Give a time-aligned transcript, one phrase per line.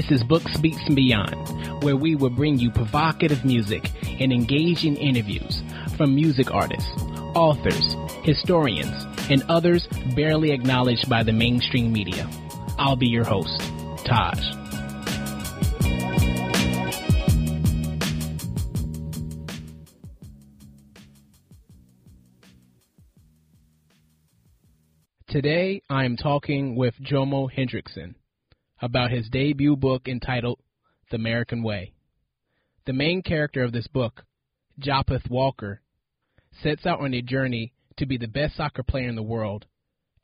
[0.00, 4.96] This is Books, Beats, and Beyond, where we will bring you provocative music and engaging
[4.96, 5.62] interviews
[5.98, 6.90] from music artists,
[7.34, 9.86] authors, historians, and others
[10.16, 12.26] barely acknowledged by the mainstream media.
[12.78, 13.60] I'll be your host,
[14.06, 14.40] Taj.
[25.28, 28.14] Today, I am talking with Jomo Hendrickson
[28.80, 30.58] about his debut book entitled
[31.10, 31.92] The American Way.
[32.86, 34.24] The main character of this book,
[34.78, 35.82] Japheth Walker,
[36.62, 39.66] sets out on a journey to be the best soccer player in the world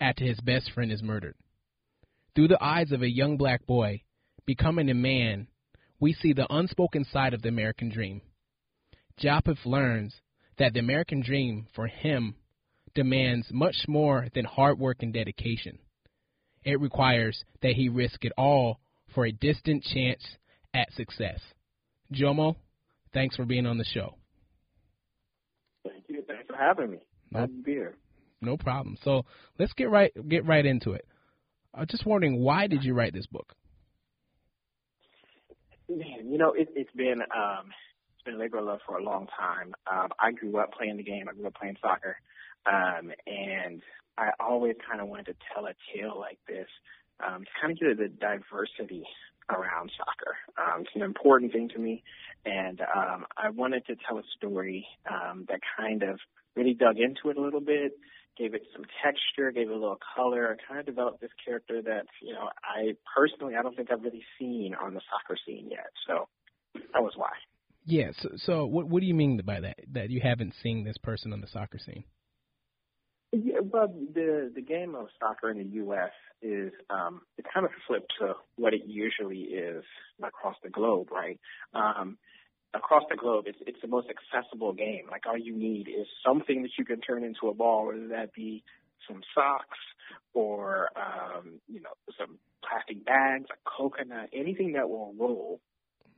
[0.00, 1.37] after his best friend is murdered.
[2.34, 4.02] Through the eyes of a young black boy
[4.47, 5.48] becoming a man,
[6.00, 8.22] we see the unspoken side of the American dream.
[9.19, 10.14] Japheth learns
[10.59, 12.36] that the American dream for him
[12.94, 15.78] demands much more than hard work and dedication.
[16.67, 18.81] It requires that he risk it all
[19.14, 20.22] for a distant chance
[20.75, 21.39] at success.
[22.12, 22.56] Jomo,
[23.14, 24.17] thanks for being on the show.
[25.89, 26.25] Thank you.
[26.27, 26.98] Thanks for having me.
[27.33, 27.94] Glad to be here.
[28.41, 28.98] No problem.
[29.05, 29.25] So
[29.61, 31.06] let's get right get right into it.
[31.72, 33.55] I was just wondering, why did you write this book?
[35.89, 37.70] Man, you know, it, it's been um,
[38.14, 39.72] it's been labor of love for a long time.
[39.91, 41.28] Um, I grew up playing the game.
[41.31, 42.17] I grew up playing soccer.
[42.67, 43.83] Um, and
[44.19, 46.69] I always kind of wanted to tell a tale like this
[47.25, 49.05] um, to kind of get the diversity
[49.48, 50.36] around soccer.
[50.59, 52.03] Um, it's an important thing to me,
[52.44, 56.19] and um, I wanted to tell a story um, that kind of
[56.56, 57.92] really dug into it a little bit,
[58.37, 62.06] gave it some texture, gave it a little color, kind of developed this character that
[62.20, 65.91] you know I personally I don't think I've really seen on the soccer scene yet.
[66.06, 66.28] So
[66.75, 67.31] that was why.
[67.84, 68.11] Yeah.
[68.20, 69.77] So, so what what do you mean by that?
[69.93, 72.04] That you haven't seen this person on the soccer scene?
[73.72, 76.10] Well, the the game of soccer in the U.S.
[76.43, 79.84] is um, it kind of flipped to what it usually is
[80.22, 81.38] across the globe, right?
[81.75, 82.19] Um,
[82.75, 85.06] across the globe, it's it's the most accessible game.
[85.10, 88.32] Like all you need is something that you can turn into a ball, whether that
[88.34, 88.62] be
[89.09, 89.78] some socks
[90.34, 92.38] or um, you know some
[92.69, 95.60] plastic bags, a coconut, anything that will roll.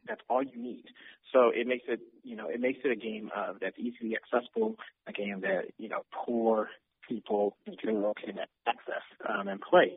[0.06, 0.84] That's all you need.
[1.32, 4.76] So it makes it, you know, it makes it a game uh, that's easily accessible,
[5.06, 6.69] a game that you know poor
[7.08, 8.36] people can locate
[8.66, 9.92] access um, and play.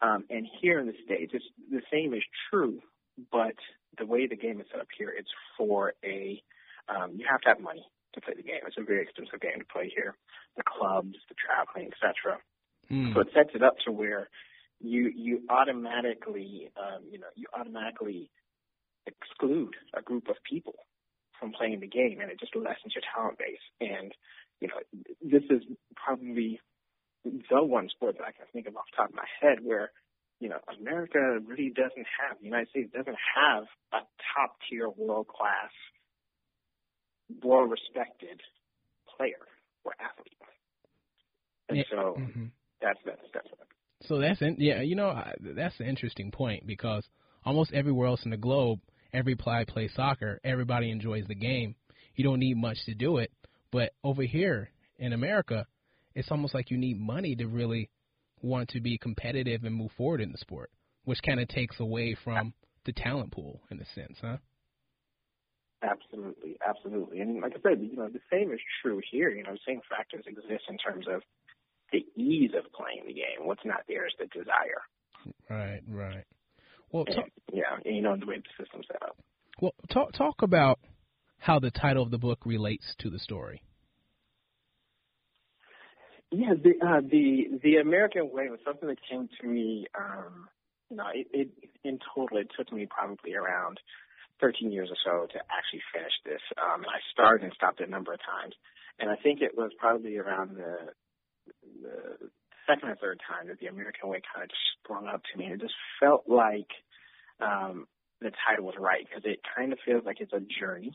[0.00, 2.80] Um, and here in the States, it's, the same is true,
[3.32, 3.54] but
[3.98, 6.42] the way the game is set up here, it's for a,
[6.88, 8.60] um, you have to have money to play the game.
[8.66, 10.16] It's a very expensive game to play here.
[10.56, 12.38] The clubs, the traveling, etc.
[12.90, 13.14] Mm.
[13.14, 14.28] So it sets it up to where
[14.80, 18.30] you you automatically um, you know you automatically
[19.06, 20.74] exclude a group of people
[21.38, 23.62] from playing the game, and it just lessens your talent base.
[23.80, 24.12] And
[24.60, 24.80] you know,
[25.22, 25.62] this is
[25.94, 26.60] probably
[27.24, 29.90] the one sport that I can think of off the top of my head where,
[30.40, 33.98] you know, America really doesn't have, the United States doesn't have a
[34.34, 35.70] top tier world class,
[37.42, 38.40] well respected
[39.16, 39.44] player
[39.84, 40.32] or athlete.
[41.68, 42.44] And so mm-hmm.
[42.80, 43.68] that's, that's, that's what
[44.02, 47.04] so that's in, yeah, you know that's an interesting point because
[47.44, 48.80] almost everywhere else in the globe,
[49.12, 50.40] every player plays soccer.
[50.44, 51.74] Everybody enjoys the game.
[52.14, 53.32] You don't need much to do it.
[53.70, 55.66] But over here in America,
[56.14, 57.90] it's almost like you need money to really
[58.42, 60.70] want to be competitive and move forward in the sport,
[61.04, 64.38] which kind of takes away from the talent pool in a sense, huh?
[65.82, 67.20] Absolutely, absolutely.
[67.20, 69.30] And like I said, you know, the same is true here.
[69.30, 71.22] You know, the same factors exist in terms of
[71.92, 73.46] the ease of playing the game.
[73.46, 74.82] What's not there is the desire.
[75.48, 76.24] Right, right.
[76.90, 79.16] Well, and, talk, yeah, and you know the way the system's set up.
[79.60, 80.80] Well, talk talk about
[81.38, 83.62] how the title of the book relates to the story.
[86.30, 89.86] Yeah, the uh, the the American Way was something that came to me.
[89.98, 90.48] Um,
[90.90, 91.48] you know, it, it
[91.84, 93.80] in total it took me probably around
[94.40, 96.40] 13 years or so to actually finish this.
[96.60, 98.54] Um, I started and stopped a number of times,
[98.98, 100.92] and I think it was probably around the
[101.82, 102.28] the
[102.66, 105.46] second or third time that the American Way kind of just sprung up to me.
[105.46, 106.68] And it just felt like
[107.40, 107.86] um,
[108.20, 110.92] the title was right because it kind of feels like it's a journey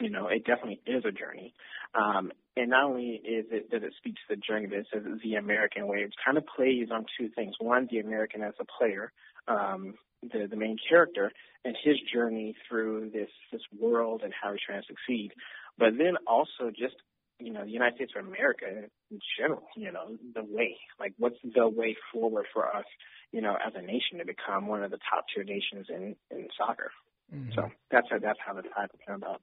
[0.00, 1.54] you know, it definitely is a journey.
[1.94, 5.02] Um, and not only is it does it speak to the journey, but it says
[5.22, 5.98] the American way.
[5.98, 7.54] It kind of plays on two things.
[7.58, 9.12] One, the American as a player,
[9.48, 11.30] um, the the main character,
[11.64, 15.32] and his journey through this this world and how he's trying to succeed.
[15.78, 16.96] But then also just
[17.38, 19.62] you know the United States of America in general.
[19.76, 22.86] You know the way, like what's the way forward for us,
[23.32, 26.48] you know, as a nation to become one of the top tier nations in in
[26.56, 26.90] soccer.
[27.34, 27.52] Mm-hmm.
[27.54, 29.40] So that's how that's how the title came about.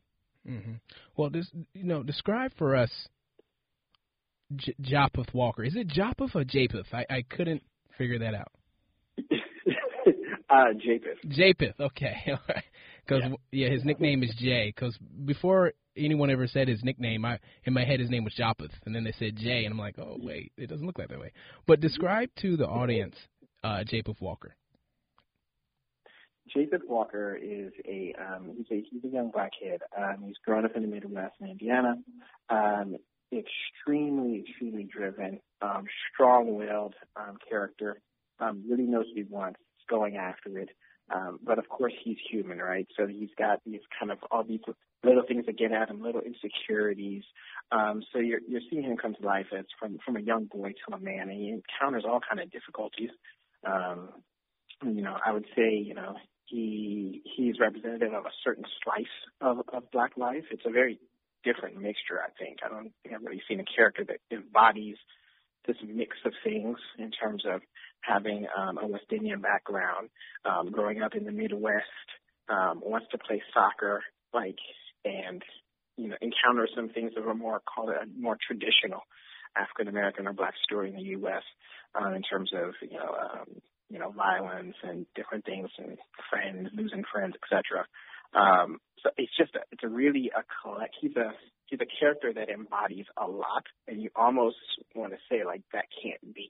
[0.50, 0.74] Mm-hmm.
[1.16, 2.92] Well, this you know, describe for us
[4.56, 4.76] J-
[5.34, 5.64] Walker.
[5.64, 6.88] Is it Japheth or Japheth?
[6.94, 7.64] I, I couldn't
[7.98, 8.52] figure that out.
[10.50, 11.18] Uh, Japheth.
[11.30, 11.80] Japheth.
[11.80, 12.16] Okay.
[13.06, 13.66] Because yeah.
[13.66, 13.70] yeah.
[13.70, 14.72] his nickname is Jay.
[14.74, 18.72] Because before anyone ever said his nickname, I in my head his name was Japheth,
[18.86, 21.20] and then they said Jay, and I'm like, oh wait, it doesn't look like that
[21.20, 21.34] way.
[21.68, 23.16] But describe to the audience
[23.64, 24.56] uh, Japheth Walker.
[26.50, 29.82] Japheth Walker is a um, he's a he's a young black kid.
[29.98, 31.96] Um, he's grown up in the Midwest in Indiana.
[32.50, 32.98] Um,
[33.32, 38.00] extremely, extremely driven, um, strong-willed um, character.
[38.40, 39.60] Um, really knows what he wants.
[39.78, 40.70] He's going after it.
[41.14, 42.88] Um, but of course, he's human, right?
[42.98, 44.62] So he's got these kind of all these
[45.04, 47.24] little things that get at him, little insecurities.
[47.72, 50.70] Um, so you're you're seeing him come to life as from from a young boy
[50.70, 53.10] to a man, and he encounters all kind of difficulties.
[53.66, 54.10] Um,
[54.84, 59.06] you know, I would say, you know, he he's representative of a certain slice
[59.42, 60.44] of, of black life.
[60.52, 61.00] It's a very
[61.44, 62.60] different mixture, I think.
[62.66, 64.98] I don't think I've really seen a character that embodies
[65.68, 67.62] this mix of things in terms of
[68.02, 70.10] having um, a West Indian background,
[70.46, 71.86] um, growing up in the Midwest,
[72.50, 74.04] um, wants to play soccer,
[74.34, 74.58] like,
[75.06, 75.42] and
[75.96, 79.02] you know, encounter some things that are more call it a more traditional
[79.56, 81.44] African American or Black story in the U.S.
[82.00, 83.62] Uh, in terms of you know, um,
[83.94, 86.00] you know, violence and different things and
[86.32, 87.86] friends losing friends, etc.
[88.34, 90.96] Um, so it's just a, it's a really a collect.
[91.00, 91.30] He's a
[91.68, 94.58] he's a character that embodies a lot, and you almost
[94.96, 96.50] want to say like that can't be.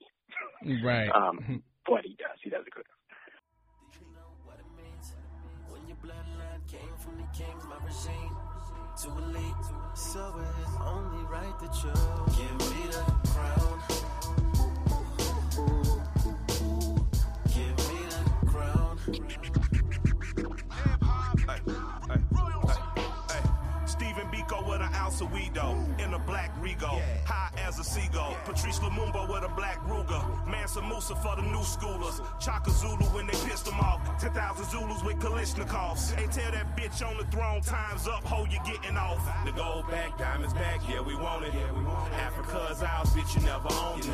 [0.82, 1.10] Right.
[1.14, 2.38] um, but he does.
[2.42, 2.84] He does a good.
[9.02, 10.32] To elite, so
[10.62, 11.92] it's only right that you
[12.38, 14.43] give me the crown.
[26.14, 28.36] A black Rego, high as a seagull.
[28.44, 30.22] Patrice Lumumba with a black Ruger.
[30.46, 32.20] Mansa Musa for the new schoolers.
[32.40, 34.00] Shaka Zulu when they pissed them off.
[34.20, 36.18] 10,000 Zulus with Kalashnikovs.
[36.20, 39.22] Ain't tell that bitch on the throne, time's up, ho, you getting off.
[39.44, 41.54] The gold back, diamonds back, yeah, we want it.
[42.20, 44.06] Africa's ours, bitch, you never own it.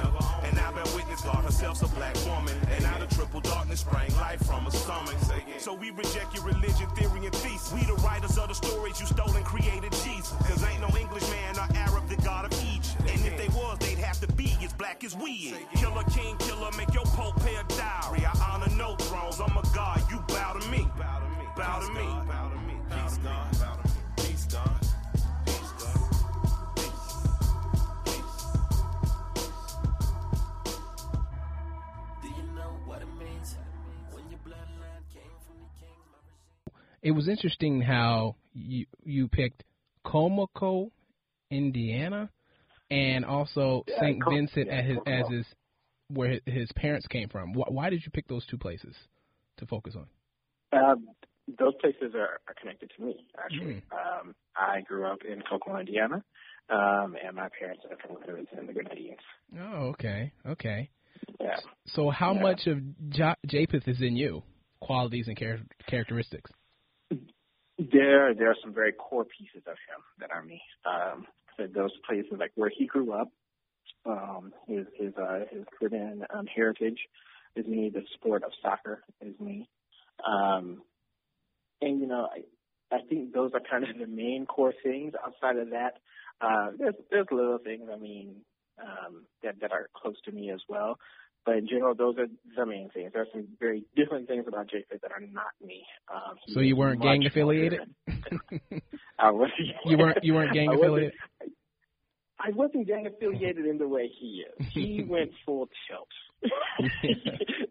[0.44, 2.56] And I've been witness, God herself's a black woman.
[2.70, 5.16] And out of triple darkness sprang life from a stomach.
[5.58, 7.72] So we reject your religion, theory, and thesis.
[7.72, 10.32] We the writers of the stories you stole and created Jesus.
[10.46, 12.69] Cause ain't no Englishman or Arab the God of Egypt.
[13.12, 16.70] And if they was, they'd have to be as black as we Killer king, killer,
[16.76, 18.24] make your pope pay a.
[18.24, 20.86] I honor no thrones, I'm a god, you bow to me.
[20.96, 22.06] Bow to me.
[23.22, 23.54] God.
[24.16, 24.90] Peace God.
[37.02, 39.64] It was interesting how you you picked
[40.04, 40.90] Kokomo
[41.50, 42.30] Indiana,
[42.90, 44.22] and also yeah, St.
[44.28, 45.46] Vincent yeah, as his as his
[46.08, 47.52] where his parents came from.
[47.54, 48.94] Why did you pick those two places
[49.58, 50.06] to focus on?
[50.72, 51.08] Um,
[51.58, 53.82] those places are, are connected to me actually.
[53.92, 54.20] Mm.
[54.20, 56.22] Um, I grew up in Kokomo, Indiana,
[56.68, 58.16] um, and my parents are from
[58.58, 59.18] in the Grenadines.
[59.58, 60.90] Oh, okay, okay.
[61.40, 61.56] Yeah.
[61.86, 62.42] So, how yeah.
[62.42, 62.78] much of
[63.10, 64.42] J- Japheth is in you?
[64.80, 66.50] Qualities and char- characteristics.
[67.10, 70.60] There, there are some very core pieces of him that are me.
[70.84, 71.26] Um,
[71.66, 73.30] those places like where he grew up,
[74.06, 76.98] um, his his uh, his Caribbean um, heritage
[77.56, 77.90] is me.
[77.92, 79.68] The sport of soccer is me.
[80.26, 80.82] Um,
[81.80, 82.42] and you know, I
[82.94, 85.14] I think those are kind of the main core things.
[85.24, 85.98] Outside of that,
[86.40, 87.88] uh, there's there's little things.
[87.92, 88.36] I mean,
[88.80, 90.98] um, that that are close to me as well.
[91.44, 93.12] But in general, those are the main things.
[93.12, 95.84] There are some very different things about Japheth that are not me.
[96.12, 97.80] Um, so you weren't gang affiliated?
[99.18, 99.50] I was.
[99.86, 100.18] you weren't.
[100.22, 101.14] You weren't gang affiliated.
[102.42, 104.66] I wasn't gang affiliated in the way he is.
[104.72, 106.08] He went full tilt.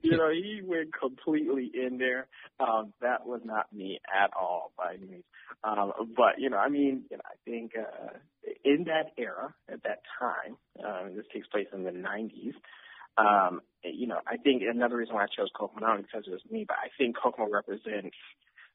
[0.01, 2.27] you know, he went completely in there.
[2.59, 5.23] Um, that was not me at all by any means.
[5.63, 8.17] Um, but you know, I mean, you know, I think uh,
[8.63, 12.53] in that era, at that time, uh, this takes place in the '90s.
[13.19, 16.31] Um, you know, I think another reason why I chose Kokomo not only because it
[16.31, 18.15] was me, but I think Kokomo represents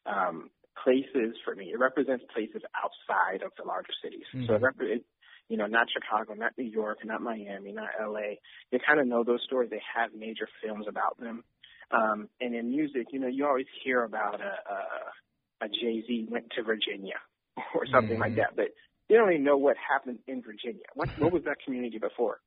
[0.06, 0.50] um,
[0.82, 1.72] places for me.
[1.72, 4.26] It represents places outside of the larger cities.
[4.34, 4.46] Mm-hmm.
[4.46, 5.04] So it, rep- it
[5.48, 8.40] you know, not Chicago, not New York, not Miami, not LA.
[8.70, 9.70] You kind of know those stories.
[9.70, 11.44] They have major films about them.
[11.90, 16.28] Um, and in music, you know, you always hear about a, a, a Jay Z
[16.30, 17.20] went to Virginia
[17.74, 18.22] or something mm-hmm.
[18.22, 18.66] like that, but
[19.08, 20.84] you don't even know what happened in Virginia.
[20.94, 22.40] What, what was that community before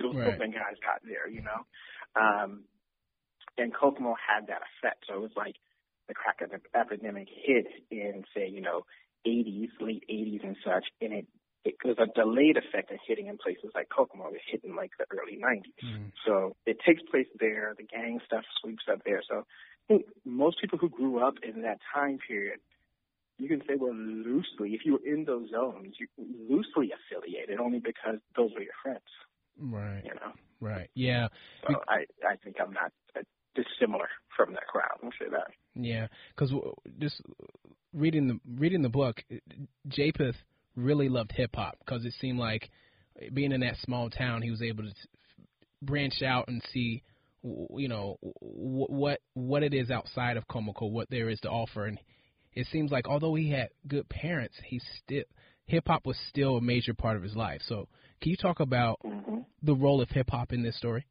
[0.00, 0.38] those right.
[0.38, 1.66] guys got there, you know?
[2.16, 2.64] Um,
[3.58, 5.04] and Kokomo had that effect.
[5.08, 5.56] So it was like
[6.08, 6.40] the crack
[6.74, 8.84] epidemic hit in, say, you know,
[9.26, 11.26] 80s, late 80s and such, and it
[11.66, 14.28] it was a delayed effect of hitting in places like Kokomo.
[14.28, 15.74] It hit in like the early 90s.
[15.84, 16.12] Mm.
[16.24, 17.74] So it takes place there.
[17.76, 19.20] The gang stuff sweeps up there.
[19.28, 22.60] So I think most people who grew up in that time period,
[23.38, 27.80] you can say were loosely, if you were in those zones, you loosely affiliated only
[27.80, 29.10] because those were your friends.
[29.58, 30.02] Right.
[30.04, 30.32] You know.
[30.60, 30.90] Right.
[30.94, 31.28] Yeah.
[31.66, 33.22] So I I think I'm not uh,
[33.54, 34.98] dissimilar from that crowd.
[35.02, 35.48] I'll say that.
[35.74, 36.52] Yeah, because
[36.98, 37.20] just
[37.92, 39.22] reading the reading the book,
[39.88, 40.36] Japheth
[40.74, 42.70] really loved hip hop because it seemed like
[43.32, 44.92] being in that small town, he was able to
[45.82, 47.02] branch out and see,
[47.42, 51.98] you know, what what it is outside of Kokomo, what there is to offer, and
[52.54, 55.24] it seems like although he had good parents, he still
[55.66, 57.60] hip hop was still a major part of his life.
[57.66, 57.88] So,
[58.20, 59.38] can you talk about mm-hmm.
[59.62, 61.06] the role of hip hop in this story?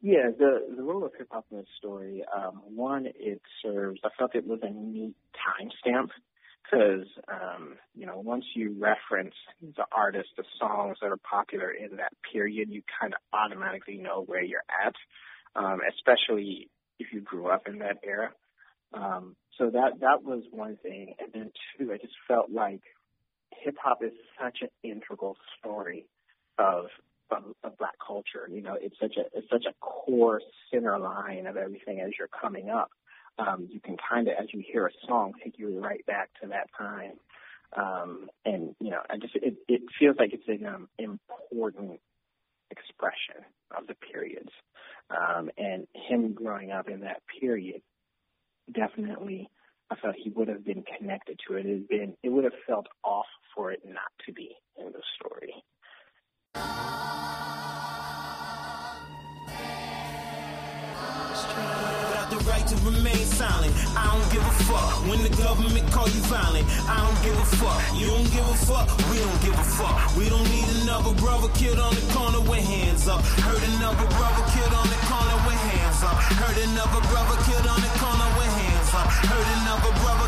[0.00, 4.00] Yeah, the the role of hip hop in this story, um, one, it serves.
[4.04, 6.08] I felt it was a neat timestamp
[6.64, 11.96] because um, you know once you reference the artists, the songs that are popular in
[11.96, 14.94] that period, you kind of automatically know where you're at,
[15.54, 18.30] um, especially if you grew up in that era.
[18.92, 22.82] Um, so that that was one thing, and then two, I just felt like
[23.62, 26.06] hip hop is such an integral story
[26.58, 26.86] of,
[27.30, 28.48] of of black culture.
[28.50, 30.40] You know, it's such a it's such a core
[30.72, 32.90] center line of everything as you're coming up
[33.38, 36.48] um, you can kind of, as you hear a song, take you right back to
[36.48, 37.12] that time.
[37.76, 42.00] Um, and you know, I just it, it feels like it's an um, important
[42.70, 43.44] expression
[43.76, 44.50] of the periods.
[45.10, 47.82] Um, and him growing up in that period,
[48.72, 49.48] definitely,
[49.90, 51.66] I felt he would have been connected to it.
[51.66, 55.02] It had been, it would have felt off for it not to be in the
[55.16, 55.52] story
[62.30, 63.72] the right to remain silent.
[63.94, 66.66] I don't give a fuck when the government call you violent.
[66.90, 67.80] I don't give a fuck.
[67.94, 68.86] You don't give a fuck.
[69.10, 70.16] We don't give a fuck.
[70.16, 73.22] We don't need another brother killed on the corner with hands up.
[73.46, 76.16] Heard another brother killed on the corner with hands up.
[76.42, 77.85] Heard another brother killed on the
[79.46, 80.25] Heard another brother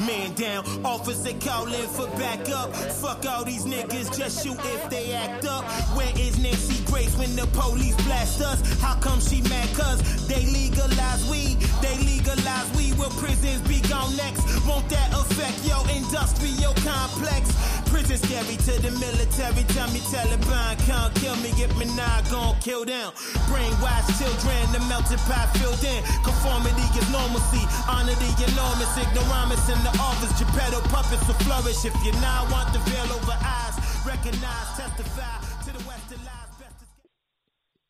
[0.00, 0.64] man down.
[0.84, 2.74] Officer calling for backup.
[2.74, 5.64] Fuck all these niggas, just shoot if they act up.
[5.96, 8.60] Where is Nancy Grace when the police blast us?
[8.80, 9.68] How come she mad?
[9.74, 12.98] Cause they legalize weed, they legalize weed.
[12.98, 14.44] Will prisons be gone next?
[14.66, 17.54] Won't that affect your industrial complex?
[17.88, 19.64] Prison scary to the military.
[19.72, 21.50] Tell me Taliban can't kill me.
[21.56, 23.12] Get me now, gon' kill them.
[23.48, 26.02] Brainwashed children, the melted pot filled in.
[26.22, 27.64] Conformity is normalcy.
[27.88, 30.32] Honor the enormous ignoramus in the office.
[30.38, 31.84] Geppetto puppets will flourish.
[31.84, 33.74] If you now want the veil over eyes,
[34.06, 36.48] recognize, testify to the western lies.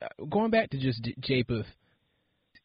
[0.01, 1.67] Uh, going back to just Japheth,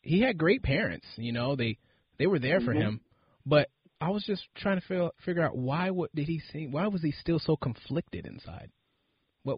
[0.01, 1.07] he had great parents.
[1.15, 1.77] You know, they
[2.19, 2.81] they were there for mm-hmm.
[2.81, 3.01] him,
[3.45, 6.87] but I was just trying to figure figure out why what did he seem why
[6.87, 8.69] was he still so conflicted inside?
[9.43, 9.57] What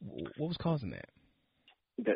[0.00, 1.08] what was causing that?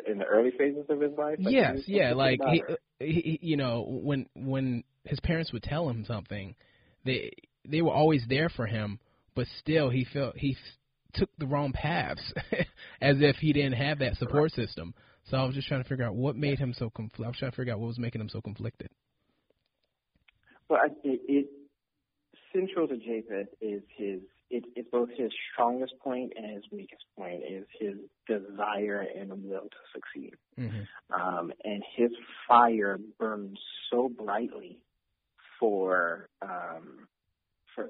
[0.07, 1.37] in the early phases of his life.
[1.39, 2.63] Like yes, yeah, like he,
[2.99, 6.55] he, you know, when when his parents would tell him something,
[7.07, 7.31] they
[7.67, 8.99] they were always there for him,
[9.35, 10.55] but still he felt he
[11.13, 12.33] took the wrong paths,
[13.01, 14.93] as if he didn't have that support system.
[15.29, 17.25] So I was just trying to figure out what made him so conflicted.
[17.25, 18.89] I was trying to figure out what was making him so conflicted.
[20.69, 21.47] Well, it, it
[22.53, 24.19] central to Japheth is his.
[24.49, 27.95] It, it's both his strongest point and his weakest point is his
[28.27, 30.35] desire and will to succeed.
[30.57, 31.21] Mm-hmm.
[31.21, 32.11] Um, and his
[32.47, 33.59] fire burns
[33.91, 34.79] so brightly
[35.59, 37.07] for um,
[37.73, 37.89] for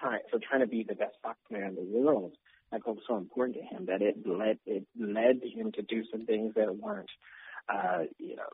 [0.00, 2.32] trying for trying to be the best box player in the world.
[2.70, 6.26] That was so important to him that it led it led him to do some
[6.26, 7.10] things that weren't,
[7.68, 8.50] uh, you know,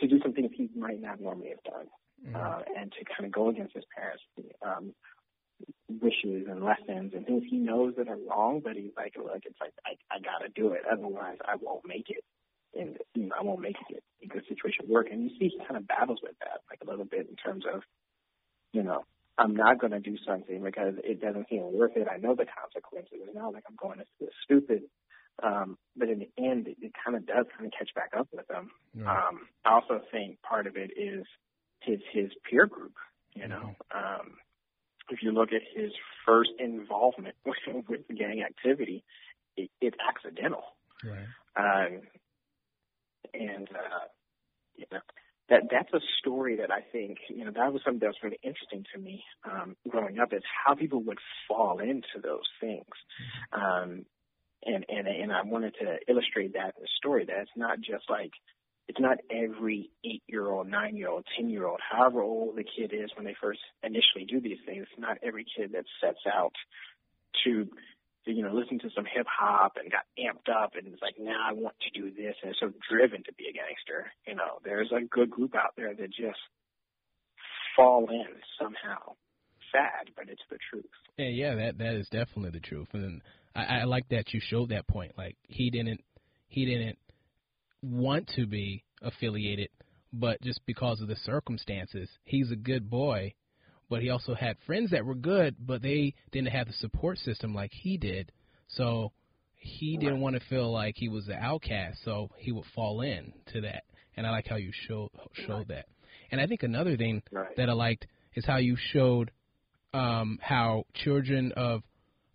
[0.00, 1.86] to do some things he might not normally have done
[2.26, 2.36] mm-hmm.
[2.36, 4.22] uh, and to kind of go against his parents'
[4.62, 4.92] um,
[5.88, 9.60] wishes and lessons and things he knows that are wrong, but he's like, look, it's
[9.60, 12.24] like I, I got to do it, otherwise I won't make it,
[12.78, 15.08] and you know, I won't make it in good situation work.
[15.10, 17.64] And you see, he kind of battles with that like a little bit in terms
[17.72, 17.82] of,
[18.72, 19.04] you know,
[19.36, 22.06] I'm not going to do something because it doesn't seem worth it.
[22.10, 23.18] I know the consequences.
[23.26, 24.82] It's not like I'm going to feel stupid.
[25.42, 28.28] Um, but in the end, it, it kind of does kind of catch back up
[28.32, 28.70] with them.
[28.94, 29.26] Right.
[29.28, 31.24] Um, I also think part of it is
[31.80, 32.94] his his peer group.
[33.34, 34.20] You know, mm-hmm.
[34.20, 34.36] um,
[35.10, 35.90] if you look at his
[36.24, 37.56] first involvement with,
[37.88, 39.02] with gang activity,
[39.56, 40.62] it, it's accidental.
[41.04, 41.26] Right.
[41.56, 42.00] Um,
[43.34, 44.06] and uh,
[44.76, 45.00] you know
[45.48, 48.40] that that's a story that I think you know that was something that was really
[48.42, 52.84] interesting to me um, growing up is how people would fall into those things.
[53.52, 53.60] Mm-hmm.
[53.60, 54.04] Um,
[54.64, 58.08] and and and I wanted to illustrate that in the story that it's not just
[58.08, 58.32] like
[58.88, 62.64] it's not every eight year old, nine year old, ten year old, however old the
[62.64, 64.86] kid is when they first initially do these things.
[64.90, 66.52] It's not every kid that sets out
[67.44, 67.66] to,
[68.26, 71.38] you know, listen to some hip hop and got amped up and is like, now
[71.48, 74.10] I want to do this and so driven to be a gangster.
[74.26, 76.40] You know, there's a good group out there that just
[77.76, 78.28] fall in
[78.58, 79.14] somehow.
[79.72, 80.84] Sad, but it's the truth.
[81.18, 82.86] Yeah, yeah, that that is definitely the truth.
[82.92, 83.20] And
[83.56, 85.12] I, I like that you showed that point.
[85.18, 86.00] Like he didn't
[86.46, 86.96] he didn't
[87.82, 89.70] want to be affiliated,
[90.12, 93.34] but just because of the circumstances, he's a good boy.
[93.94, 97.54] But he also had friends that were good, but they didn't have the support system
[97.54, 98.32] like he did.
[98.66, 99.12] So
[99.54, 103.32] he didn't want to feel like he was the outcast, so he would fall in
[103.52, 103.84] to that.
[104.16, 105.10] And I like how you showed
[105.46, 105.86] showed that.
[106.32, 107.54] And I think another thing Right.
[107.56, 109.30] that I liked is how you showed
[109.92, 111.84] um, how children of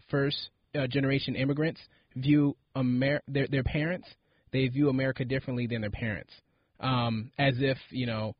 [0.10, 0.38] first
[0.74, 1.82] uh, generation immigrants
[2.16, 4.08] view Amer- their their parents.
[4.54, 6.32] They view America differently than their parents,
[6.80, 8.34] um, as if you know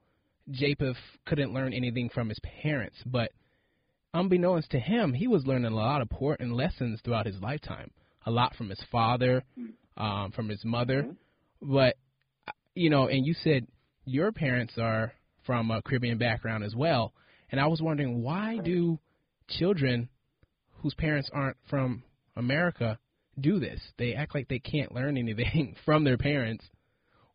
[0.52, 3.32] Japheth couldn't learn anything from his parents, but
[4.14, 7.92] unbeknownst to him, he was learning a lot of important lessons throughout his lifetime.
[8.26, 10.04] A lot from his father, mm-hmm.
[10.04, 11.74] um, from his mother, mm-hmm.
[11.74, 11.96] but
[12.48, 13.66] uh, you know, and you said
[14.06, 15.14] your parents are
[15.46, 17.14] from a Caribbean background as well,
[17.52, 19.00] and I was wondering why do
[19.48, 20.10] children
[20.82, 22.04] whose parents aren't from
[22.36, 23.00] America
[23.40, 23.80] do this?
[23.98, 26.66] They act like they can't learn anything from their parents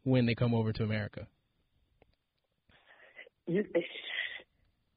[0.03, 1.27] when they come over to America.
[3.47, 3.65] You,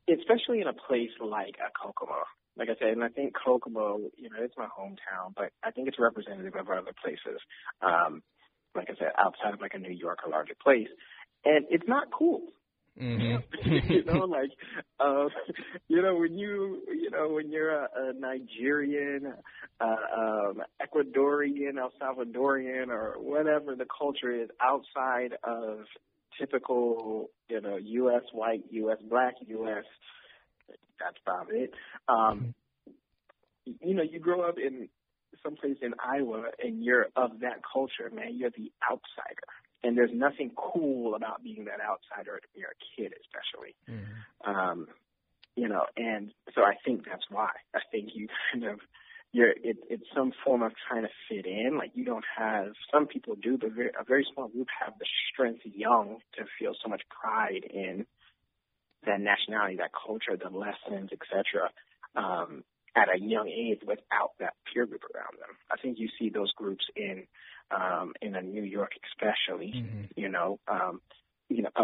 [0.09, 2.23] especially in a place like a Kokomo.
[2.57, 5.87] Like I said, and I think Kokomo, you know, it's my hometown, but I think
[5.87, 7.39] it's representative of other places.
[7.81, 8.23] Um,
[8.75, 10.87] like I said, outside of like a New York or larger place,
[11.45, 12.41] and it's not cool.
[12.99, 13.91] Mm-hmm.
[13.91, 14.49] you know, like,
[14.99, 15.27] uh,
[15.87, 19.33] you know, when you, you know, when you're a, a Nigerian,
[19.79, 25.85] uh, um, Ecuadorian, El Salvadorian, or whatever the culture is outside of
[26.39, 28.23] typical, you know, U.S.
[28.31, 28.97] white, U.S.
[29.09, 29.85] black, U.S.
[30.99, 31.73] That's about it.
[32.07, 32.53] Um,
[33.65, 34.89] you know, you grow up in
[35.43, 38.35] someplace in Iowa and you're of that culture, man.
[38.35, 39.47] You're the outsider.
[39.83, 43.75] And there's nothing cool about being that outsider when you're a kid, especially.
[43.89, 44.49] Mm-hmm.
[44.49, 44.87] Um,
[45.55, 47.49] you know, and so I think that's why.
[47.75, 48.79] I think you kind of
[49.33, 51.77] you're it, it's some form of trying to fit in.
[51.77, 55.05] Like you don't have some people do, but very, a very small group have the
[55.31, 58.05] strength young to feel so much pride in
[59.05, 61.69] that nationality, that culture, the lessons, etc.
[62.15, 62.63] Um,
[62.95, 65.55] at a young age without that peer group around them.
[65.71, 67.27] I think you see those groups in
[67.69, 69.73] um, in a New York, especially.
[69.75, 70.03] Mm-hmm.
[70.15, 71.01] You know, um,
[71.49, 71.83] you know, a,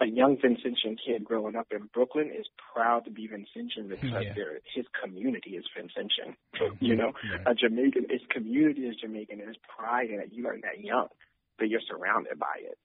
[0.00, 4.34] a young Vincentian kid growing up in Brooklyn is proud to be Vincentian because Yeah.
[4.34, 6.36] their his community is Vincentian.
[6.54, 6.76] Mhm.
[6.80, 7.42] You know, Yeah.
[7.46, 10.32] a Jamaican, his community is Jamaican, and his pride in it.
[10.32, 11.08] You learn that young,
[11.58, 12.78] but you're surrounded by it.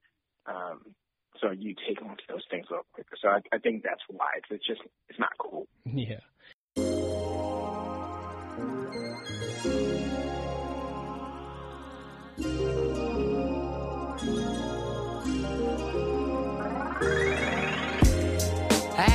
[0.46, 0.94] Um,
[1.40, 3.16] so you take on to those things a little quicker.
[3.20, 5.66] So I, I think that's why it's, it's just it's not cool.
[5.84, 6.20] Yeah.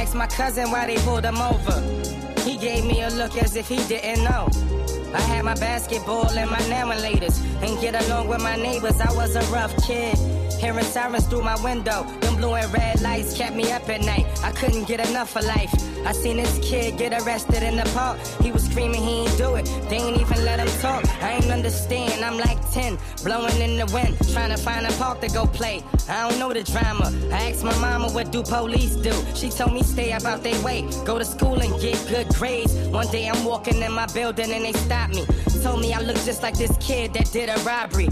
[0.09, 1.81] Asked my cousin why they pulled him over.
[2.41, 4.49] He gave me a look as if he didn't know.
[5.13, 8.99] I had my basketball and my laminators and get along with my neighbors.
[8.99, 10.17] I was a rough kid.
[10.59, 12.03] Hearing sirens through my window,
[12.47, 14.25] and red lights kept me up at night.
[14.43, 15.73] I couldn't get enough of life.
[16.05, 18.17] I seen this kid get arrested in the park.
[18.41, 19.65] He was screaming he ain't do it.
[19.89, 21.03] They ain't even let him talk.
[21.21, 22.23] I ain't understand.
[22.23, 25.83] I'm like 10, blowing in the wind, trying to find a park to go play.
[26.07, 27.11] I don't know the drama.
[27.31, 29.13] I asked my mama what do police do.
[29.35, 32.73] She told me stay about their way, go to school and get good grades.
[32.89, 35.25] One day I'm walking in my building and they stopped me.
[35.61, 38.07] Told me I look just like this kid that did a robbery.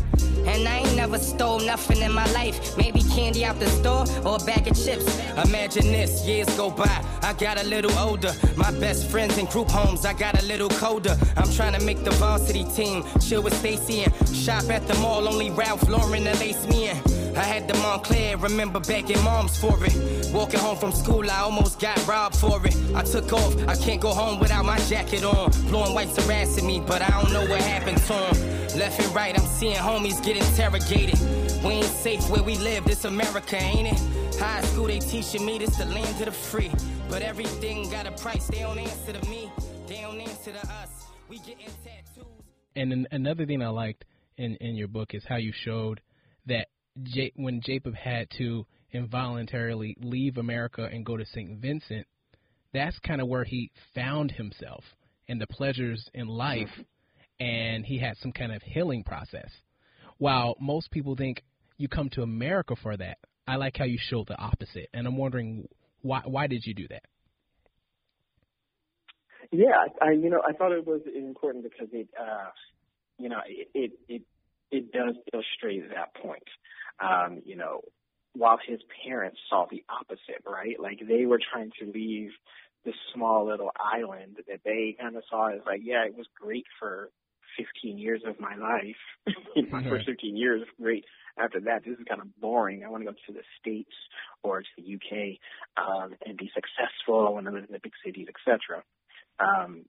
[0.46, 2.78] And I ain't never stole nothing in my life.
[2.78, 5.06] Maybe candy out the store or a bag of chips.
[5.46, 7.04] Imagine this, years go by.
[7.22, 8.34] I got a little older.
[8.56, 11.18] My best friends in group homes, I got a little colder.
[11.36, 13.04] I'm trying to make the varsity team.
[13.20, 15.28] Chill with Stacy and shop at the mall.
[15.28, 16.98] Only Ralph Lauren to lace me in.
[17.38, 20.34] I had the Moncler, remember begging moms for it.
[20.34, 22.76] Walking home from school, I almost got robbed for it.
[22.96, 25.54] I took off, I can't go home without my jacket on.
[25.54, 28.80] And white's harassing me, but I don't know what happened to him.
[28.80, 31.20] Left and right, I'm seeing homies get interrogated.
[31.64, 34.36] We ain't safe where we live, this America, ain't it?
[34.40, 36.72] High school, they teaching me this the land of the free.
[37.10, 39.52] But everything got a price, they don't answer to me,
[39.88, 40.90] they don't answer to us.
[41.28, 42.26] We getting tattoos.
[42.76, 44.06] And then another thing I liked
[44.38, 46.00] in in your book is how you showed
[46.46, 46.68] that
[47.04, 51.60] J- when Jacob had to involuntarily leave America and go to St.
[51.60, 52.06] Vincent,
[52.74, 54.84] that's kind of where he found himself
[55.28, 57.44] and the pleasures in life, mm-hmm.
[57.46, 59.50] and he had some kind of healing process.
[60.18, 61.44] While most people think
[61.78, 63.18] you come to America for that.
[63.48, 65.68] I like how you showed the opposite, and I'm wondering
[66.02, 67.04] why why did you do that?
[69.52, 72.50] Yeah, I you know I thought it was important because it uh,
[73.18, 74.22] you know it it it,
[74.72, 76.44] it does illustrate that point.
[77.00, 77.82] Um, you know,
[78.34, 80.80] while his parents saw the opposite, right?
[80.80, 82.32] Like they were trying to leave
[82.84, 86.66] this small little island that they kind of saw as like, yeah, it was great
[86.80, 87.10] for
[87.58, 89.02] 15 years of my life.
[89.56, 91.06] In my first 15 years, great.
[91.38, 92.84] After that, this is kind of boring.
[92.84, 93.94] I want to go to the States
[94.44, 95.38] or to the UK
[95.78, 97.28] um, and be successful.
[97.28, 98.84] I want to live in the big cities, etc.
[99.40, 99.86] Um,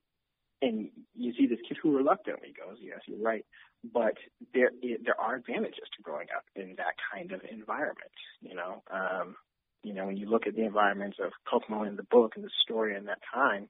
[0.61, 3.45] and you see this kid who reluctantly goes, yes, you're right.
[3.85, 4.15] But
[4.53, 8.11] there there are advantages to growing up in that kind of environment.
[8.41, 9.37] You know, um,
[9.85, 12.51] you know when you look at the environments of Kokomo in the book and the
[12.65, 13.69] story in that time,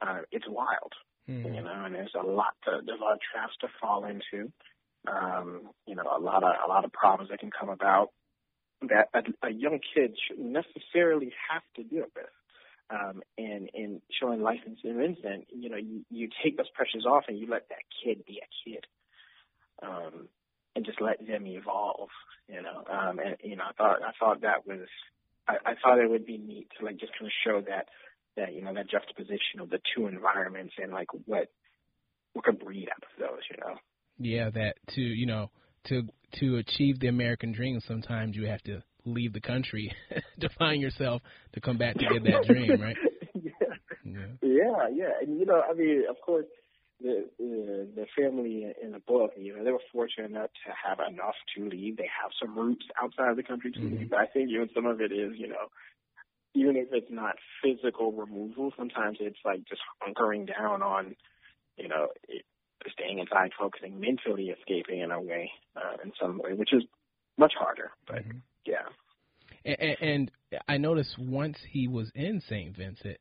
[0.00, 0.94] uh, it's wild.
[1.28, 1.54] Mm-hmm.
[1.54, 4.52] You know, and there's a lot to there's a lot of traps to fall into.
[5.08, 8.10] Um, you know, a lot of a lot of problems that can come about
[8.82, 12.26] that a, a young kid shouldn't necessarily have to deal with
[12.90, 17.24] um, and and showing license and instant, you know, you, you take those pressures off
[17.28, 18.84] and you let that kid be a kid,
[19.82, 20.28] um,
[20.74, 22.08] and just let them evolve.
[22.48, 24.88] You know, um, and you know, I thought I thought that was
[25.46, 27.86] I, I thought it would be neat to like just kind of show that
[28.36, 31.48] that you know that juxtaposition of the two environments and like what
[32.32, 33.42] what could breed out of those.
[33.50, 33.76] You know.
[34.18, 35.50] Yeah, that to you know
[35.86, 36.02] to
[36.40, 39.92] to achieve the American dream, sometimes you have to leave the country
[40.40, 41.22] to find yourself
[41.54, 42.96] to come back to get that dream, right?
[43.34, 43.50] yeah.
[44.04, 45.10] yeah, yeah, yeah.
[45.20, 46.46] And you know, I mean, of course,
[47.00, 50.98] the the, the family in the book, you know, they were fortunate enough to have
[51.08, 51.96] enough to leave.
[51.96, 53.98] They have some roots outside of the country to mm-hmm.
[53.98, 54.10] leave.
[54.10, 55.68] But I think even some of it is, you know,
[56.54, 61.14] even if it's not physical removal, sometimes it's like just hunkering down on,
[61.76, 62.44] you know, it,
[62.92, 66.82] staying inside, focusing mentally, escaping in a way, uh, in some way, which is
[67.38, 67.90] much harder.
[68.06, 68.38] But mm-hmm.
[68.66, 68.88] Yeah.
[69.64, 70.30] And, and
[70.68, 72.76] I noticed once he was in St.
[72.76, 73.18] Vincent,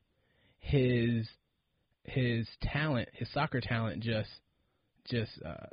[0.59, 1.27] his
[2.03, 4.29] his talent, his soccer talent, just
[5.09, 5.67] just uh,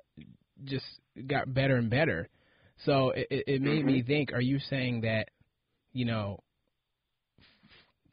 [0.64, 0.84] just
[1.26, 2.28] got better and better.
[2.84, 3.86] So it, it made mm-hmm.
[3.86, 5.30] me think: Are you saying that
[5.92, 6.40] you know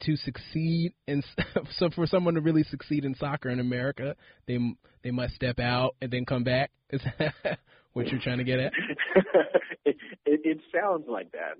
[0.06, 1.24] to succeed in
[1.78, 4.16] so for someone to really succeed in soccer in America,
[4.48, 4.58] they
[5.04, 6.72] they must step out and then come back?
[6.90, 7.60] Is that
[7.94, 8.74] what you're trying to get at?
[9.86, 11.58] it, it, it sounds like that,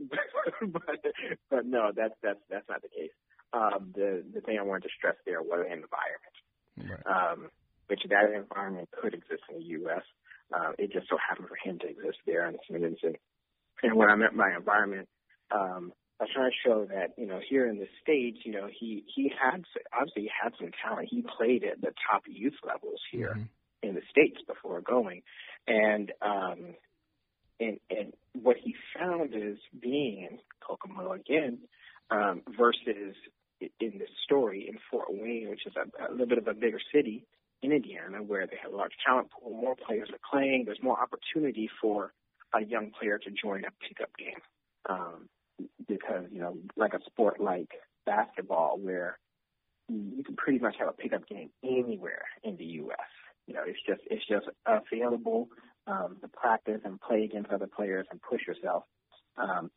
[0.72, 0.96] but
[1.50, 3.12] but no, that's that's that's not the case.
[3.54, 6.36] Um, the the thing I wanted to stress there was the environment,
[7.06, 7.32] right.
[7.32, 7.50] um,
[7.88, 10.04] which that environment could exist in the U.S.
[10.54, 12.82] Uh, it just so happened for him to exist there in St.
[12.82, 13.16] Vincent.
[13.82, 15.08] And when I meant by environment,
[15.52, 18.68] um, I was trying to show that you know here in the states, you know
[18.68, 21.10] he he had obviously he had some talent.
[21.10, 23.88] He played at the top youth levels here mm-hmm.
[23.90, 25.24] in the states before going,
[25.68, 26.76] and um,
[27.60, 31.60] and and what he found is being in Kokomo again
[32.12, 33.16] um, versus
[33.62, 36.80] in this story in Fort Wayne, which is a, a little bit of a bigger
[36.94, 37.26] city
[37.62, 40.66] in Indiana, where they have a large talent pool, more players are playing.
[40.66, 42.14] There's more opportunity for
[42.54, 44.42] a young player to join a pickup game
[44.90, 45.30] um,
[46.14, 47.70] because you know, like a sport like
[48.06, 49.18] basketball, where
[49.90, 53.00] you can pretty much have a pickup game anywhere in the U.S.
[53.48, 55.50] You know, it's just it's just available
[55.88, 58.84] um, to practice and play against other players and push yourself.
[59.38, 59.72] Um,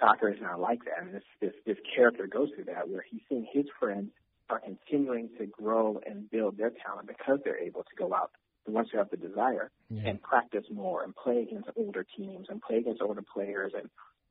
[0.00, 1.02] soccer is not like that.
[1.02, 4.10] And this, this, this character goes through that where he's seeing his friends
[4.50, 8.30] are continuing to grow and build their talent because they're able to go out
[8.66, 10.02] once you have the desire yeah.
[10.06, 13.88] and practice more and play against older teams and play against older players and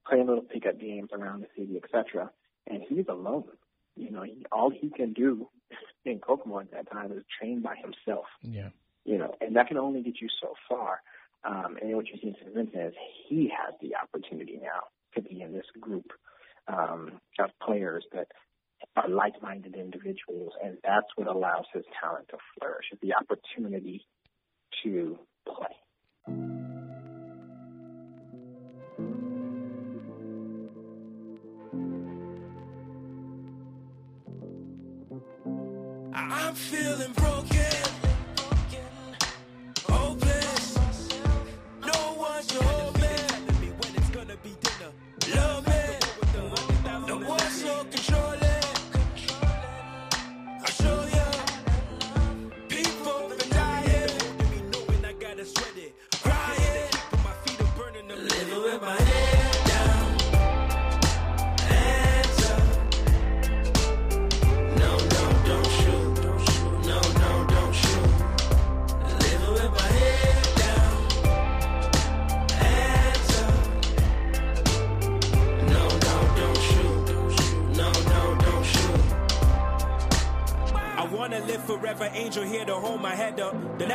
[0.08, 2.32] play little pickup games around the city, etc.
[2.68, 3.46] And he's alone.
[3.96, 5.50] You know, he, all he can do
[6.06, 8.26] in Kokomo at that time is train by himself.
[8.42, 8.70] Yeah
[9.06, 11.02] you know, and that can only get you so far.
[11.44, 12.54] Um, and what you see in St.
[12.54, 12.94] Vincent is
[13.28, 16.12] he has the opportunity now to be in this group
[16.68, 18.28] um, of players that
[18.96, 24.06] are like-minded individuals, and that's what allows his talent to flourish, is the opportunity
[24.84, 26.62] to play.
[36.54, 37.53] Feeling broken.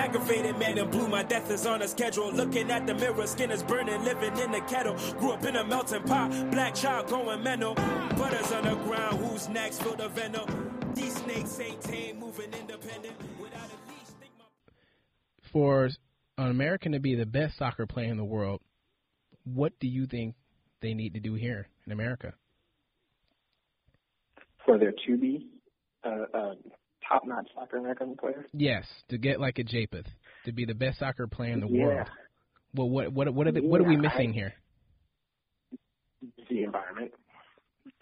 [0.09, 2.33] Aggravated man in blue, my death is on a schedule.
[2.33, 4.97] Looking at the mirror, skin is burning, living in the kettle.
[5.19, 7.75] Grew up in a melting pot, black child going mental.
[7.75, 9.83] Butters on the ground, who's next?
[9.83, 10.47] Feel the venom.
[10.95, 13.15] These snakes ain't tame, moving independent.
[13.41, 14.45] Without a leash, think my
[15.53, 15.91] For
[16.39, 18.63] an American to be the best soccer player in the world,
[19.45, 20.37] what do you think
[20.81, 22.33] they need to do here in America?
[24.65, 25.49] For there to be
[26.05, 26.57] a, uh, um,
[27.09, 28.47] a top-notch soccer American player.
[28.53, 30.07] Yes, to get like a Japheth,
[30.45, 31.85] to be the best soccer player in the Yeah.
[31.85, 32.09] world.
[32.75, 34.55] Well, what what what are the, what are we missing I- here?
[36.51, 37.13] the environment.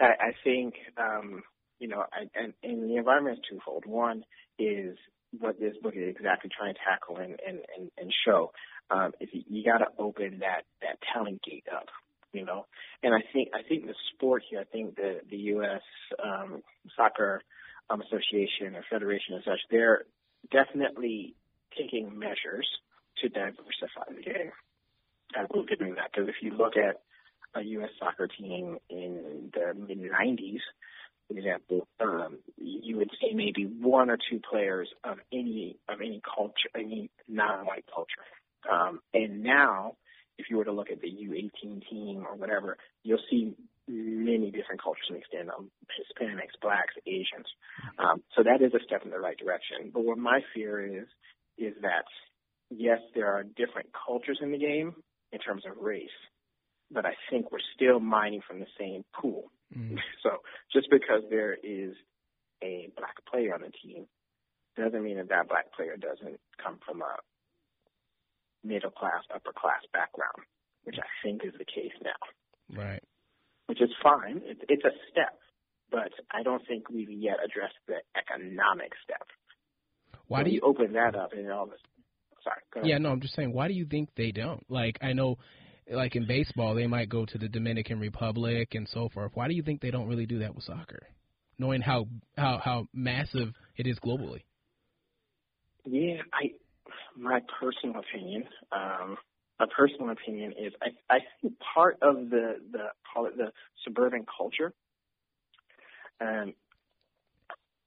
[0.01, 1.43] I, I think, um,
[1.79, 3.85] you know, I, and, and the environment is twofold.
[3.87, 4.25] One
[4.59, 4.97] is
[5.39, 8.53] what this book is exactly trying to tackle and, and, and, and show.
[8.91, 11.87] Um, is you, you got to open that, that talent gate up,
[12.33, 12.67] you know.
[13.03, 15.83] And I think I think the sport here, I think the the U.S.
[16.25, 16.63] Um,
[16.97, 17.43] Soccer
[17.91, 20.05] um, Association or Federation and such, they're
[20.51, 21.35] definitely
[21.77, 22.69] taking measures
[23.19, 24.53] to diversify the game.
[25.35, 27.01] I will give them that because if you look at
[27.55, 27.91] a U.S.
[27.99, 30.61] soccer team in the mid 90s,
[31.27, 36.23] for example, um, you would see maybe one or two players of any of any
[36.23, 38.23] culture, any non-white culture.
[38.71, 39.97] Um, and now,
[40.39, 43.55] if you were to look at the U18 team or whatever, you'll see
[43.89, 47.47] many different cultures mixed in, um, Hispanics, blacks, Asians.
[47.99, 49.91] Um, so that is a step in the right direction.
[49.93, 51.07] But what my fear is,
[51.59, 52.05] is that
[52.71, 54.95] yes, there are different cultures in the game
[55.33, 56.09] in terms of race,
[56.91, 59.51] but I think we're still mining from the same pool.
[59.77, 59.99] Mm.
[60.23, 60.39] So
[60.73, 61.95] just because there is
[62.63, 64.07] a black player on the team
[64.77, 67.15] doesn't mean that that black player doesn't come from a
[68.67, 70.43] middle class, upper class background,
[70.83, 72.19] which I think is the case now,
[72.77, 73.03] Right.
[73.67, 74.41] Which is fine.
[74.45, 75.39] It, it's a step,
[75.91, 79.27] but I don't think we've yet addressed the economic step.
[80.29, 80.61] Why So do you?
[80.63, 81.81] open that up and all this?
[82.43, 82.57] Sorry.
[82.73, 82.91] Go ahead.
[82.91, 83.53] Yeah, no, I'm just saying.
[83.53, 84.65] Why do you think they don't?
[84.71, 85.39] Like, I know,
[85.91, 89.33] like in baseball, they might go to the Dominican Republic and so forth.
[89.35, 91.07] Why do you think they don't really do that with soccer,
[91.59, 94.43] knowing how how how massive it is globally?
[95.85, 96.51] Yeah, I
[97.17, 99.17] my personal opinion, um,
[99.59, 103.53] a personal opinion is I I think part of the the call it the
[103.85, 104.75] suburban culture,
[106.21, 106.55] um,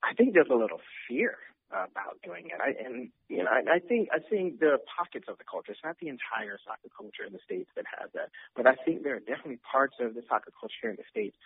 [0.02, 1.36] I think there's a little fear
[1.70, 2.58] about doing it.
[2.60, 5.72] I and you know I, I think I think there are pockets of the culture.
[5.72, 9.04] It's not the entire soccer culture in the states that has that, but I think
[9.04, 11.36] there are definitely parts of the soccer culture here in the states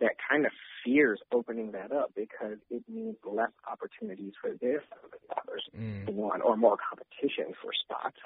[0.00, 0.52] that kind of
[0.84, 4.82] fears opening that up because it means less opportunities for their
[5.28, 6.14] fathers Mm.
[6.14, 8.16] one or more competition for spots.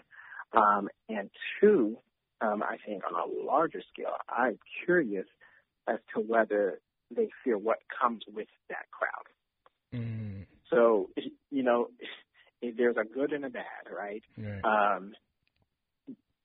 [0.52, 1.96] Um, and two,
[2.40, 5.26] um, I think on a larger scale, I'm curious
[5.86, 6.80] as to whether
[7.14, 10.00] they fear what comes with that crowd.
[10.00, 10.46] Mm.
[10.70, 11.10] So,
[11.50, 11.88] you know,
[12.62, 14.22] if there's a good and a bad, right?
[14.36, 14.64] Right.
[14.64, 15.12] Um,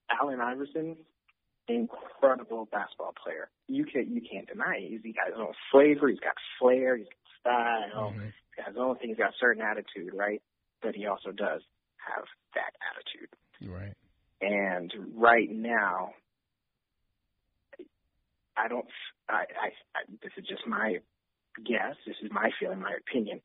[0.10, 0.98] Allen Iverson,
[1.68, 3.50] incredible basketball player.
[3.68, 5.02] You can't you can't deny it.
[5.04, 6.08] He's got his own flavor.
[6.08, 6.96] He's got flair.
[6.98, 8.14] He's got style.
[8.16, 8.24] Mhm.
[8.24, 9.10] He's got his own thing.
[9.10, 10.42] He's got a certain attitude, right?
[10.82, 11.62] But he also does
[11.98, 13.30] have that attitude.
[13.62, 13.94] Right.
[14.42, 16.12] And right now,
[18.58, 18.86] I don't.
[19.30, 20.98] I, I, I this is just my
[21.66, 21.96] guess.
[22.06, 23.42] This is my feeling, my opinion.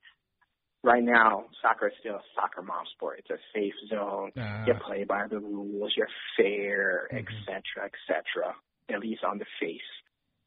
[0.82, 3.18] Right now, soccer is still a soccer mom sport.
[3.20, 4.32] It's a safe zone.
[4.38, 4.64] Ah.
[4.66, 5.92] You play by the rules.
[5.96, 7.18] You're fair, Mhm.
[7.18, 8.54] et cetera, et cetera.
[8.88, 9.90] At least on the face,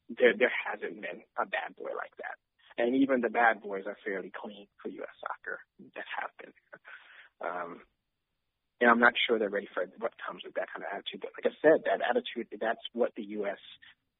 [0.08, 2.36] there there hasn't been a bad boy like that.
[2.76, 5.14] And even the bad boys are fairly clean for U.S.
[5.20, 5.60] soccer
[5.94, 6.52] that have been.
[7.40, 7.80] Um,
[8.84, 11.24] and I'm not sure they're ready for what comes with that kind of attitude.
[11.24, 13.56] But like I said, that attitude, that's what the U.S.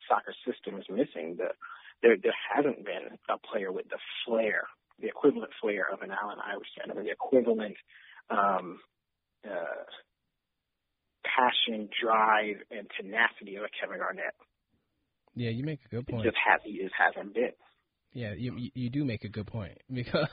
[0.09, 1.37] soccer system is missing.
[1.37, 1.53] The,
[2.01, 4.65] there, there hasn't been a player with the flair,
[4.97, 7.77] the equivalent flair of an Allen Iverson, or the equivalent
[8.33, 8.81] um,
[9.45, 9.85] uh,
[11.29, 14.33] passion, drive, and tenacity of a Kevin Garnett.
[15.37, 16.25] Yeah, you make a good It point.
[16.25, 17.53] just has, he just hasn't been.
[18.15, 20.29] Yeah, you you- do make a good point because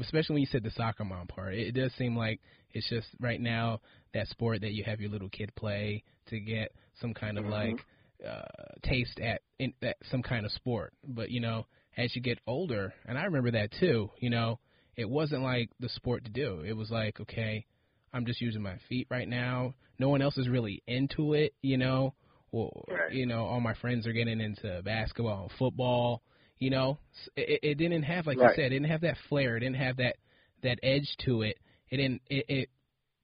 [0.00, 2.40] especially when you said the soccer mom part, it, does seem like
[2.72, 3.80] it's just right now
[4.14, 7.50] that sport that you have your little kid play to get some kind of Mhm.
[7.50, 7.86] like
[8.26, 8.42] uh
[8.82, 10.94] taste at in that some kind of sport.
[11.06, 14.58] But you know, as you get older, and I remember that too, you know,
[14.96, 16.60] it wasn't like the sport to do.
[16.66, 17.66] It was like, okay,
[18.14, 19.74] I'm just using my feet right now.
[19.98, 22.14] No one else is really into it, you know.
[22.52, 23.12] Or Right.
[23.12, 26.22] you know, all my friends are getting into basketball and football.
[26.60, 26.98] You know,
[27.36, 28.50] it, it didn't have like Right.
[28.50, 29.56] you said, it didn't have that flair.
[29.56, 30.16] It didn't have that
[30.62, 31.58] that edge to it.
[31.90, 32.22] It didn't.
[32.28, 32.70] It, it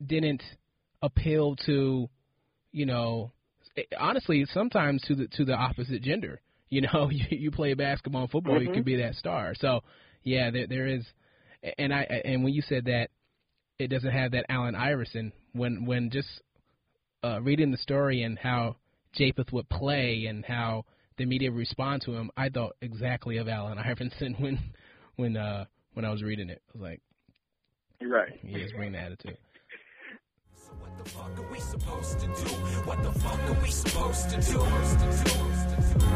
[0.04, 0.42] didn't
[1.02, 2.08] appeal to,
[2.72, 3.32] you know,
[3.76, 6.40] it, honestly, sometimes to the to the opposite gender.
[6.68, 8.74] You know, you, you play basketball and football, you Mhm.
[8.74, 9.54] can be that star.
[9.54, 9.82] So,
[10.24, 11.06] yeah, there there is,
[11.78, 13.10] and I and when you said that
[13.78, 15.32] it doesn't have that Allen Iverson.
[15.52, 16.28] When when just
[17.22, 18.76] uh, reading the story and how
[19.12, 20.84] Japheth would play and how
[21.18, 24.58] the media respond to him, I thought exactly of Allen Iverson when
[25.16, 26.62] when uh when I was reading it.
[26.68, 27.00] I was like,
[28.00, 28.38] You're right.
[28.42, 29.38] he is bringing the attitude.
[30.56, 32.50] So what the fuck are we supposed to do?
[32.84, 34.58] What the fuck are we supposed to do?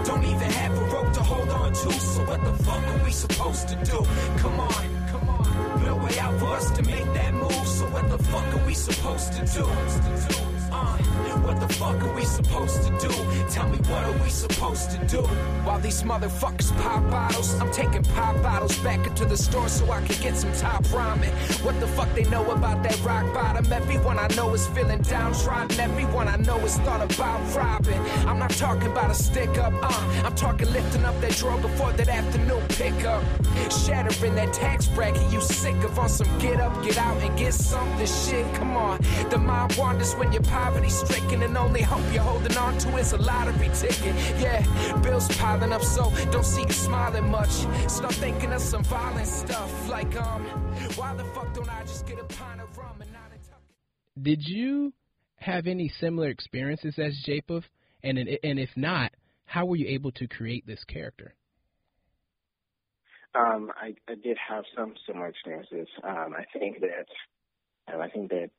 [0.04, 1.92] Don't even have a rope to hold on to.
[1.92, 4.04] So what the fuck are we supposed to do?
[4.38, 5.84] Come on, come on.
[5.84, 7.52] No way out for us to make that move.
[7.66, 10.59] So what the fuck are we supposed to do?
[10.70, 13.12] What the fuck are we supposed to do?
[13.50, 15.22] Tell me what are we supposed to do?
[15.64, 20.00] While these motherfuckers pop bottles, I'm taking pop bottles back into the store so I
[20.02, 21.32] can get some top ramen.
[21.64, 23.72] What the fuck they know about that rock bottom?
[23.72, 25.80] Everyone I know is feeling downtrodden.
[25.80, 28.00] Everyone I know is thought about robbing.
[28.28, 31.92] I'm not talking about a stick up, uh, I'm talking lifting up that drawer before
[31.92, 33.24] that afternoon pickup.
[33.70, 37.54] Shattering that tax bracket you sick of on some get up, get out, and get
[37.54, 38.46] something shit.
[38.54, 42.76] Come on, the mind wanders when you're poverty stricken, and only hope you're holding on
[42.78, 44.14] to is a lottery ticket.
[44.44, 44.60] Yeah,
[45.02, 47.54] bills piling up, so don't see you smiling much.
[47.88, 50.42] Start thinking of some violent stuff, like um,
[50.96, 53.62] why the fuck don't I just get a pint of rum and not a tuck?
[54.20, 54.92] Did you
[55.36, 57.64] have any similar experiences as Japeth?
[58.02, 59.12] And and if not,
[59.44, 61.34] how were you able to create this character?
[63.34, 65.86] Um, I, I did have some similar experiences.
[66.02, 67.06] Um, I think that,
[67.86, 68.50] and I think that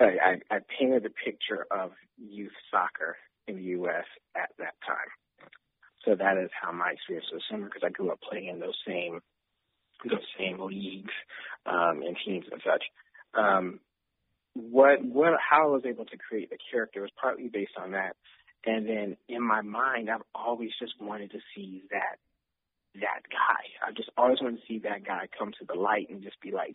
[0.00, 4.04] I, I, painted a picture of youth soccer in the U.S.
[4.36, 5.10] at that time.
[6.04, 8.78] So that is how my experience was similar because I grew up playing in those
[8.86, 9.20] same
[10.08, 11.12] those same leagues
[11.66, 12.84] um, and teams and such.
[13.34, 13.80] Um,
[14.54, 18.16] what what how I was able to create the character was partly based on that,
[18.64, 22.18] and then in my mind, I've always just wanted to see that
[22.94, 23.86] that guy.
[23.86, 26.52] I just always wanted to see that guy come to the light and just be
[26.52, 26.74] like,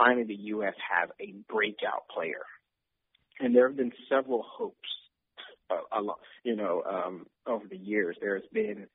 [0.00, 0.74] finally, the U.S.
[0.90, 2.44] have a breakout player.
[3.38, 4.76] And there have been several hopes,
[5.70, 8.16] uh, a lot, you know, um, over the years.
[8.20, 8.86] There's been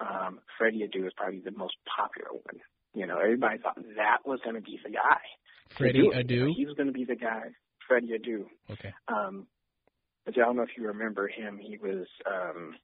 [0.00, 2.60] um, Freddie Adu is probably the most popular one.
[2.94, 5.20] You know, everybody thought that was going to be the guy.
[5.76, 6.10] Freddie.
[6.14, 6.50] Adu?
[6.56, 7.50] He was going to be the guy.
[7.88, 8.44] Freddie Adu.
[8.70, 8.92] Okay.
[9.08, 9.46] Um,
[10.24, 11.58] but I don't know if you remember him.
[11.58, 12.74] He was um,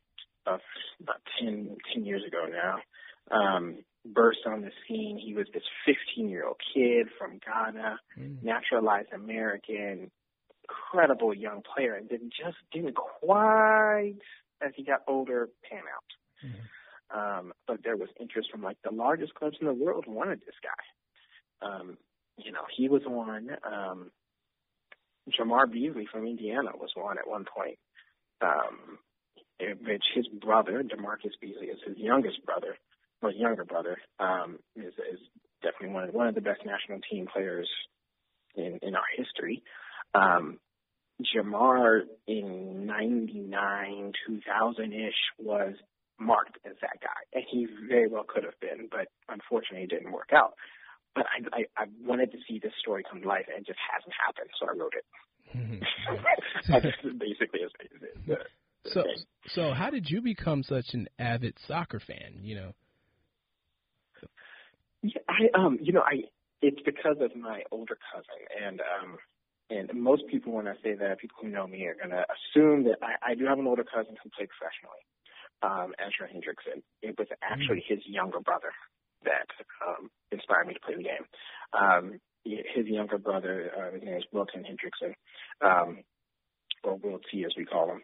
[0.47, 0.61] about,
[1.01, 3.37] about 10, 10 years ago now.
[3.37, 5.19] Um, burst on the scene.
[5.19, 8.43] He was this 15 year old kid from Ghana, Mm.
[8.43, 10.11] naturalized American,
[10.69, 14.17] incredible young player, and then just didn't quite,
[14.61, 16.15] as he got older, pan out.
[16.45, 16.69] Mhm.
[17.11, 20.59] Um, but there was interest from like the largest clubs in the world wanted this
[20.63, 21.67] guy.
[21.67, 21.99] Um,
[22.37, 23.57] you know, he was one.
[23.65, 24.13] Um,
[25.29, 27.79] Jamar Beasley from Indiana was one at one point.
[28.41, 28.99] Um,
[29.59, 32.79] in which his brother, DaMarcus Beasley, is his youngest brother,
[33.23, 35.21] or younger brother, um, is, is
[35.63, 37.69] definitely one of, one of the best national team players
[38.57, 39.63] in, in our history.
[40.15, 40.59] Um,
[41.35, 45.75] Jamar in 99, 2000-ish was
[46.19, 50.13] marked as that guy, and he very well could have been, but unfortunately it didn't
[50.13, 50.55] work out.
[51.15, 53.79] But I, I, I wanted to see this story come to life, and it just
[53.91, 55.05] hasn't happened, so I wrote it.
[56.69, 56.87] That's
[57.19, 58.37] basically is is the, the
[58.93, 59.05] so
[59.49, 62.39] so how did you become such an avid soccer fan?
[62.43, 62.73] You know.
[65.03, 66.25] Yeah, I um, you know, I
[66.63, 69.17] it's because of my older cousin, and um,
[69.71, 72.99] and most people when I say that, people who know me are gonna assume that
[73.03, 75.03] I, I do have an older cousin who played professionally,
[75.63, 76.83] um, Ezra Hendrickson.
[77.03, 78.73] It was actually his younger brother
[79.25, 79.49] that
[79.87, 81.27] um, inspired me to play the game.
[81.73, 85.15] Um, his younger brother, uh, his name is Wilton Hendrickson,
[85.61, 85.99] um,
[86.85, 88.03] or Will T as we call him.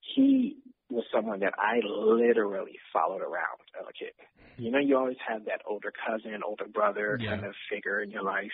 [0.00, 0.56] He
[0.90, 4.12] was someone that I literally followed around as a kid.
[4.56, 7.30] You know, you always have that older cousin, older brother Yeah.
[7.30, 8.52] kind of figure in your life.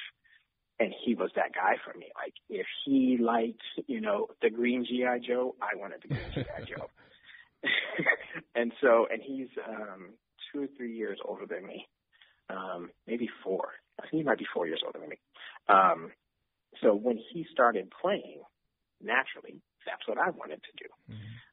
[0.81, 2.07] And he was that guy for me.
[2.17, 5.21] Like, if he liked, you know, the green G.I.
[5.21, 6.65] Joe, I wanted the green G.I.
[6.69, 6.91] Joe.
[8.57, 10.15] and so, and he's um,
[10.53, 11.87] two or three years older than me.
[12.51, 13.69] Um, maybe four.
[13.99, 15.19] I think he might be four years older than me.
[15.69, 16.11] Um,
[16.83, 18.43] so when he started playing,
[19.01, 20.89] naturally, that's what I wanted to do.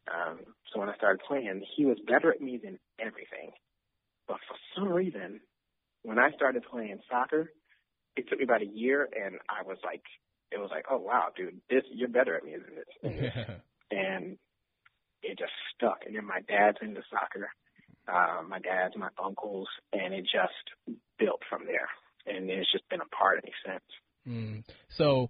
[0.10, 0.40] Um,
[0.72, 3.52] so when I started playing, he was better at me than everything.
[4.28, 5.42] But for some reason,
[6.04, 7.52] when I started playing soccer,
[8.16, 10.04] it took me about a year, and I was like,
[10.52, 13.34] it was like, oh wow, dude, this you're better at me than this.
[13.92, 14.38] and
[15.24, 16.00] it just stuck.
[16.06, 17.50] And then my dad's into soccer,
[18.08, 21.88] uh, my dad's, my uncles, and it just built from there.
[22.26, 23.84] And it's just been a part of me since.
[24.28, 24.64] Mm.
[24.98, 25.30] So,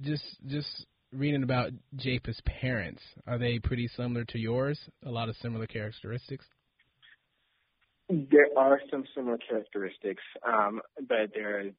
[0.00, 4.78] just just reading about Japeth's parents, are they pretty similar to yours?
[5.04, 6.44] A lot of similar characteristics.
[8.08, 11.70] There are some similar characteristics, um, but there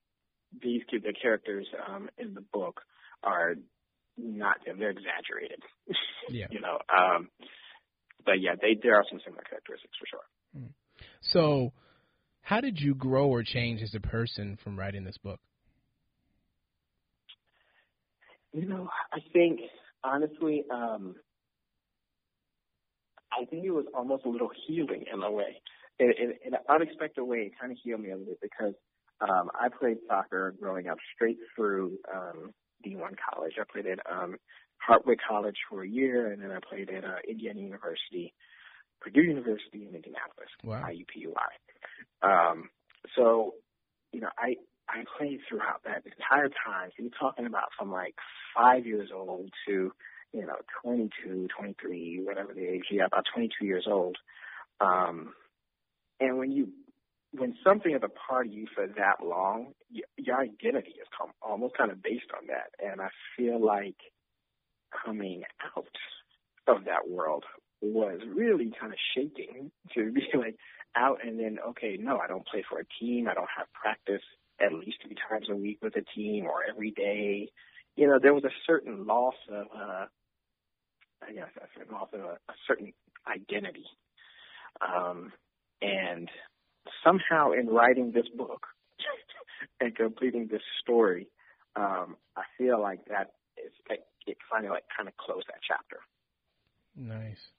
[0.61, 2.81] these the characters um, in the book
[3.23, 3.55] are
[4.17, 5.61] not they're exaggerated.
[6.29, 6.45] Yeah.
[6.51, 6.77] you know.
[6.87, 7.27] Um,
[8.25, 10.21] but yeah, they there are some similar characteristics for sure.
[10.55, 10.71] Hmm.
[11.19, 11.73] So,
[12.41, 15.41] how did you grow or change as a person from writing this book?
[18.53, 19.61] You know, I think
[20.03, 21.15] honestly, um,
[23.31, 25.61] I think it was almost a little healing in a way,
[25.99, 27.37] in, in, in an unexpected way.
[27.39, 28.73] It kind of healed me a little bit because
[29.21, 32.53] um, I played soccer growing up straight through um,
[32.85, 33.53] D1 college.
[33.59, 34.37] I played at um,
[34.87, 38.33] Hartwick College for a year, and then I played at uh, Indiana University,
[39.01, 40.83] Purdue University in Indianapolis, wow.
[40.83, 41.33] IUPUI.
[42.21, 42.69] Um,
[43.15, 43.53] so,
[44.11, 44.55] you know, I
[44.89, 46.89] I played throughout that entire time.
[46.95, 48.15] So you're talking about from like
[48.55, 49.91] five years old to,
[50.33, 54.17] you know, 22, 23, whatever the age, yeah, about 22 years old.
[54.81, 55.33] Um,
[56.19, 56.69] and when you,
[57.31, 59.73] when something is a part of you for that long,
[60.17, 61.07] your identity is
[61.41, 62.71] almost kind of based on that.
[62.83, 63.97] And I feel like
[65.05, 65.43] coming
[65.75, 65.87] out
[66.67, 67.43] of that world
[67.81, 70.55] was really kind of shaking to be like
[70.95, 73.27] out and then, okay, no, I don't play for a team.
[73.27, 74.21] I don't have practice
[74.59, 77.49] at least three times a week with a team or every day.
[77.95, 80.05] You know, there was a certain loss of, uh,
[81.21, 82.93] I guess, a certain loss of a, a certain
[83.27, 83.85] identity.
[84.81, 85.31] Um,
[85.81, 86.29] and
[87.03, 88.67] somehow in writing this book
[89.79, 91.27] and completing this story,
[91.75, 95.99] um, I feel like that is, it, it finally like kind of closed that chapter.
[96.95, 97.49] Nice.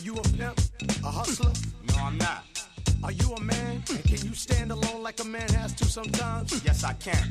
[0.00, 0.58] Are you a pimp?
[1.04, 1.52] A hustler?
[1.88, 2.44] No, I'm not.
[3.04, 3.82] Are you a man?
[3.90, 6.64] And can you stand alone like a man has to sometimes?
[6.64, 7.22] Yes, I can.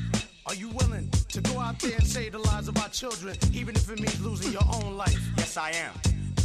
[0.46, 3.76] Are you willing to go out there and save the lives of our children, even
[3.76, 5.20] if it means losing your own life?
[5.38, 5.94] Yes, I am.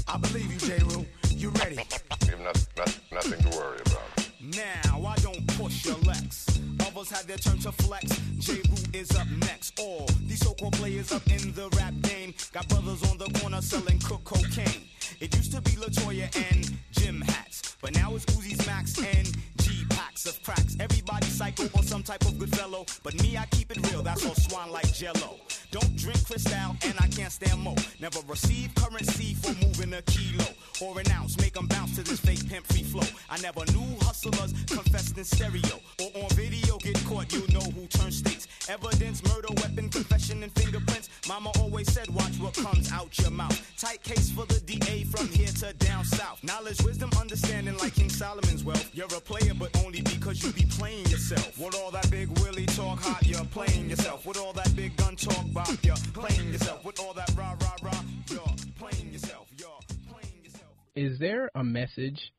[0.08, 0.82] I believe you, J.
[0.84, 1.04] Rue.
[1.30, 1.76] You ready?
[2.22, 4.30] We have not, not, nothing to worry about.
[4.40, 6.46] Now, I don't push your Lex.
[6.86, 8.16] Others had their turn to flex.
[8.38, 8.62] J.
[8.70, 9.78] Root is up next.
[9.78, 13.98] All these so-called players up in the rap game got brothers on the corner selling
[13.98, 14.88] cook cocaine.
[15.20, 19.26] It used to be Latoya and Jim hats, but now it's Uzi's Max and
[19.58, 20.76] G packs of cracks.
[20.80, 24.02] Everybody psycho or some type of good fellow, but me I keep it real.
[24.02, 25.38] That's all swan like Jello.
[25.70, 27.74] Don't drink Cristal and I can't stand mo.
[28.00, 30.46] Never receive currency for moving a kilo
[30.80, 31.38] or an ounce.
[31.38, 33.06] Make them bounce to this fake pimp free flow.
[33.30, 36.78] I never knew hustlers confessed in stereo or on video.
[36.78, 38.33] Get caught, you know who turns states.
[38.68, 41.08] Evidence, murder, weapon, confession, and fingerprints.
[41.28, 43.58] Mama always said, watch what comes out your mouth.
[43.78, 46.42] Tight case for the DA from here to down south.
[46.42, 48.90] Knowledge, wisdom, understanding like King Solomon's wealth.
[48.94, 51.58] You're a player, but only because you be playing yourself.
[51.58, 52.34] With all that big
[52.74, 54.26] talk hot, you're playing yourself.
[54.26, 56.84] With all that big gun talk bop, you're playing yourself.
[56.84, 58.40] With all that rah rah rah, you're
[58.78, 59.46] playing yourself.
[59.56, 59.68] You're
[60.10, 60.72] playing yourself.
[60.96, 62.32] Is there a message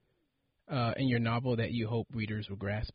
[0.70, 2.94] uh, in your novel that you hope readers will grasp?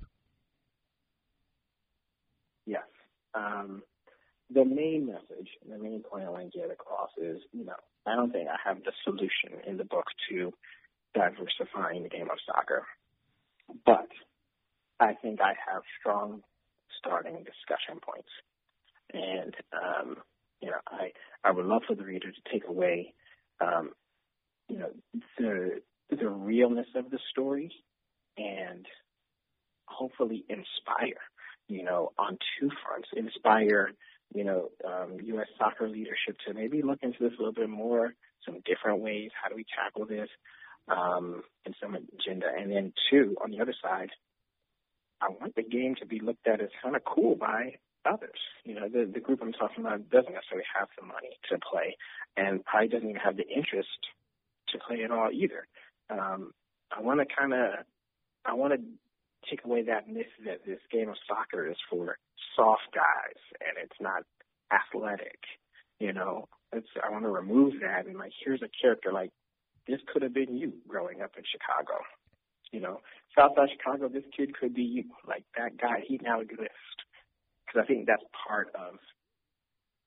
[2.67, 2.83] Yes.
[2.83, 2.91] Um,
[3.35, 7.77] the main message, the main point I want to get across is, you know,
[8.07, 10.53] I don't think I have the solution in the book to
[11.15, 12.85] diversifying the game of soccer,
[13.87, 14.09] but
[14.99, 16.43] I think I have strong
[16.99, 18.29] starting discussion points.
[19.13, 20.17] And, um,
[20.61, 21.13] you know, I,
[21.45, 23.15] I would love for the reader to take away,
[23.61, 23.91] um,
[24.69, 24.91] you know,
[25.39, 27.73] the, the realness of the story
[28.37, 28.87] and
[29.87, 31.21] hopefully inspire,
[31.71, 33.93] you know, on two fronts, inspire,
[34.35, 35.47] you know, um, U.S.
[35.59, 38.15] soccer leadership to maybe look into this a little bit more,
[38.45, 39.31] some different ways.
[39.41, 40.29] How do we tackle this?
[40.89, 42.47] Um, and some agenda.
[42.59, 44.11] And then two, on the other side,
[45.21, 48.41] I want the game to be looked at as kind of cool by others.
[48.65, 51.97] You know, the, the group I'm talking about doesn't necessarily have the money to play
[52.37, 53.89] and probably doesn't even have the interest
[54.69, 55.67] to play at all either.
[56.09, 56.53] Um,
[56.91, 57.85] I want to kind of,
[58.45, 58.81] I want to
[59.49, 62.17] take away that myth that this game of soccer is for
[62.57, 64.23] soft guys and it's not
[64.73, 65.39] athletic.
[65.99, 69.31] You know, it's I want to remove that and like here's a character like
[69.87, 72.01] this could have been you growing up in Chicago.
[72.73, 73.01] You know,
[73.37, 75.05] South Southside Chicago, this kid could be you.
[75.27, 76.95] Like that guy, he now exists.
[77.67, 78.99] Because I think that's part of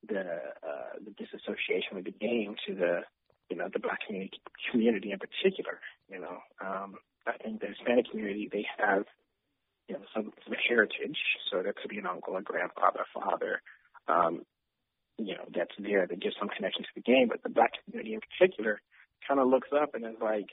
[0.08, 3.02] the uh, the disassociation with the game to the
[3.50, 4.40] you know the black community
[4.72, 5.80] community in particular.
[6.10, 6.96] You know, um,
[7.28, 9.04] I think the Hispanic community they have
[9.88, 11.18] you know some, some heritage,
[11.52, 13.62] so there could be an uncle, a grandfather, a father,
[14.08, 14.44] um,
[15.18, 17.28] you know, that's there that gives some connection to the game.
[17.30, 18.82] But the black community in particular
[19.28, 20.50] kind of looks up and is like,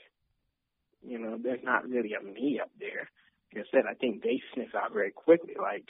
[1.01, 3.09] you know, there's not really a me up there.
[3.53, 5.55] Like I said, I think they sniff out very quickly.
[5.59, 5.85] Like,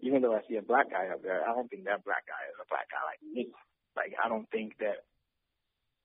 [0.00, 2.42] even though I see a black guy up there, I don't think that black guy
[2.50, 3.48] is a black guy like me.
[3.96, 5.06] Like, I don't think that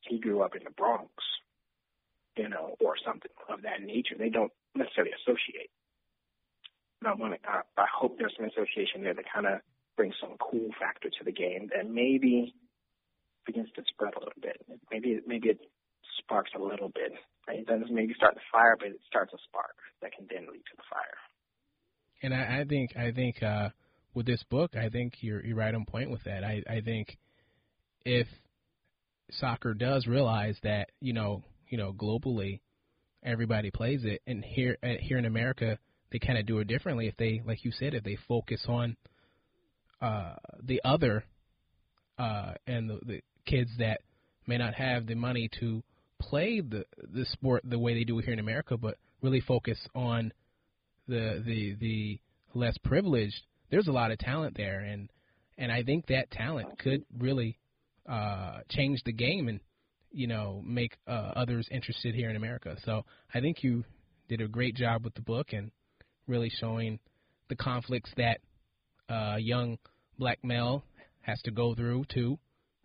[0.01, 1.12] he grew up in the Bronx.
[2.38, 4.16] you know, or something of that nature.
[4.18, 5.70] They don't necessarily associate.
[7.08, 9.60] I want to, I, I hope there's some association there that kind of
[9.97, 12.54] brings some cool factor to the game that maybe
[13.45, 14.64] begins to spread a little bit.
[14.91, 15.60] Maybe maybe it
[16.20, 17.14] sparks a little bit.
[17.47, 17.60] Right?
[17.60, 20.62] It doesn't maybe start the fire, but it starts a spark that can then lead
[20.62, 21.18] to the fire.
[22.24, 23.70] And I, I think I think uh,
[24.14, 26.43] with this book, I think you're you're right on point with that.
[26.43, 27.18] I I think
[28.06, 28.28] if
[29.32, 32.60] soccer does realize that you know you know globally
[33.24, 35.80] everybody plays it, and here uh, here in America
[36.12, 37.07] they kind of do it differently.
[37.07, 38.95] If they like you said, if they focus on
[40.01, 41.24] uh, the other
[42.18, 44.01] uh, and the, the kids that
[44.47, 45.84] may not have the money to
[46.20, 50.32] play the the sport the way they do here in America, but really focus on
[51.07, 52.20] the the the
[52.53, 53.41] less privileged.
[53.70, 55.09] There's a lot of talent there, and
[55.57, 57.57] and I think that talent could really
[58.07, 59.59] uh, change the game and
[60.12, 62.76] you know make uh, others interested here in America.
[62.86, 63.84] So I think you
[64.28, 65.72] did a great job with the book and
[66.28, 66.99] really showing
[67.49, 68.39] the conflicts that
[69.09, 69.78] uh, young
[70.17, 70.84] black male
[71.22, 72.38] has to go through to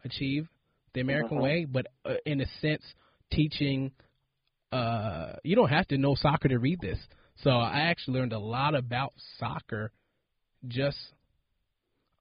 [0.05, 0.49] achieve
[0.95, 1.45] the American uh-huh.
[1.45, 2.83] way, but uh, in a sense,
[3.31, 3.93] teaching.
[4.73, 6.99] Uh, you don't have to know soccer to read this.
[7.43, 9.93] So I actually learned a lot about soccer
[10.67, 10.97] just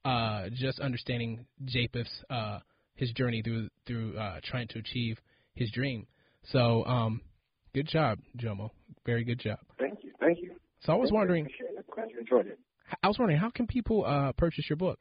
[0.03, 2.59] uh, just understanding Japeth's uh,
[2.95, 5.18] his journey through through uh, trying to achieve
[5.55, 6.05] his dream.
[6.51, 7.22] So um,
[7.74, 8.70] good job, Jomo.
[9.05, 9.59] Very good job.
[9.80, 10.11] Thank you.
[10.20, 10.55] Thank you.
[10.86, 11.47] So I was wondering.
[11.93, 12.59] Glad you enjoyed it.
[13.01, 14.99] I was wondering how can people uh, purchase your book?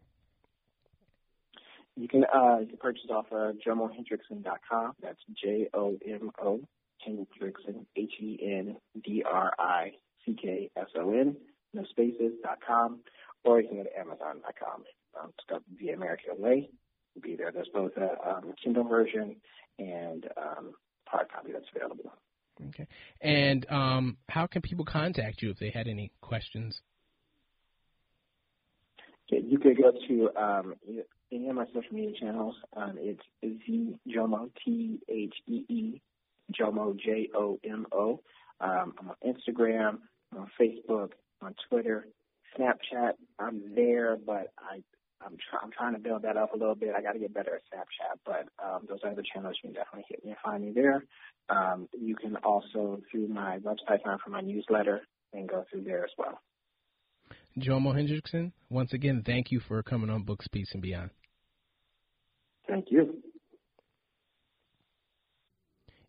[1.96, 4.92] You can uh, you can purchase off of jomohendrickson.com.
[5.02, 6.60] That's J O M O
[7.06, 9.92] Hendrickson H E N D R I
[10.24, 11.36] C K S O N
[11.74, 13.00] no spaces dot com,
[13.44, 14.84] or you can go to Amazon.com.
[15.20, 16.70] Um, it's got the American Way.
[17.14, 17.52] It'll be there.
[17.52, 19.36] There's both a um, Kindle version
[19.78, 20.72] and um,
[21.06, 22.12] hard copy that's available.
[22.68, 22.86] Okay.
[23.20, 26.80] And um, how can people contact you if they had any questions?
[29.30, 30.74] you could go to um,
[31.32, 32.54] any of my social media channels.
[32.76, 36.02] Um, it's Z Jomo T H E E
[36.52, 38.20] Jomo J O M O.
[38.60, 39.98] Um, I'm on Instagram,
[40.32, 42.06] I'm on Facebook, on Twitter,
[42.56, 43.12] Snapchat.
[43.38, 44.82] I'm there, but I
[45.22, 46.90] I'm, try, I'm trying to build that up a little bit.
[46.96, 50.04] I got to get better at Snapchat, but um, those other channels you can definitely
[50.08, 51.04] hit me and find me there.
[51.48, 55.02] Um, you can also through my website sign for my newsletter
[55.32, 56.40] and go through there as well.
[57.58, 61.10] Jomo Hendrickson, once again, thank you for coming on Books, Beats, and Beyond.
[62.68, 63.22] Thank you.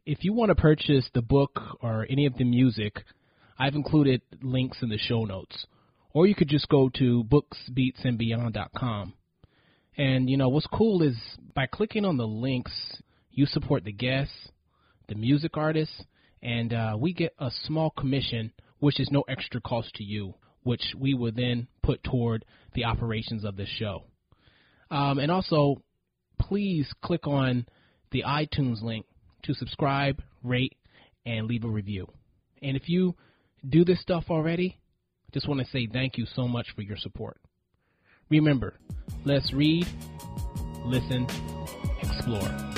[0.05, 3.03] If you want to purchase the book or any of the music,
[3.57, 5.65] I've included links in the show notes.
[6.15, 9.13] Or you could just go to booksbeatsandbeyond.com.
[9.97, 11.15] And you know what's cool is
[11.53, 12.73] by clicking on the links,
[13.29, 14.49] you support the guests,
[15.07, 16.03] the music artists,
[16.41, 20.33] and uh, we get a small commission, which is no extra cost to you
[20.65, 22.43] which we will then put toward
[22.73, 24.03] the operations of this show.
[24.89, 25.83] Um, and also,
[26.39, 27.67] please click on
[28.11, 29.05] the iTunes link
[29.43, 30.75] to subscribe, rate,
[31.23, 32.07] and leave a review.
[32.63, 33.15] And if you
[33.67, 34.79] do this stuff already,
[35.35, 37.35] just want to say thank you so much for your support.
[38.29, 38.79] Remember,
[39.25, 39.85] let's read,
[40.85, 41.27] listen,
[42.01, 42.74] explore.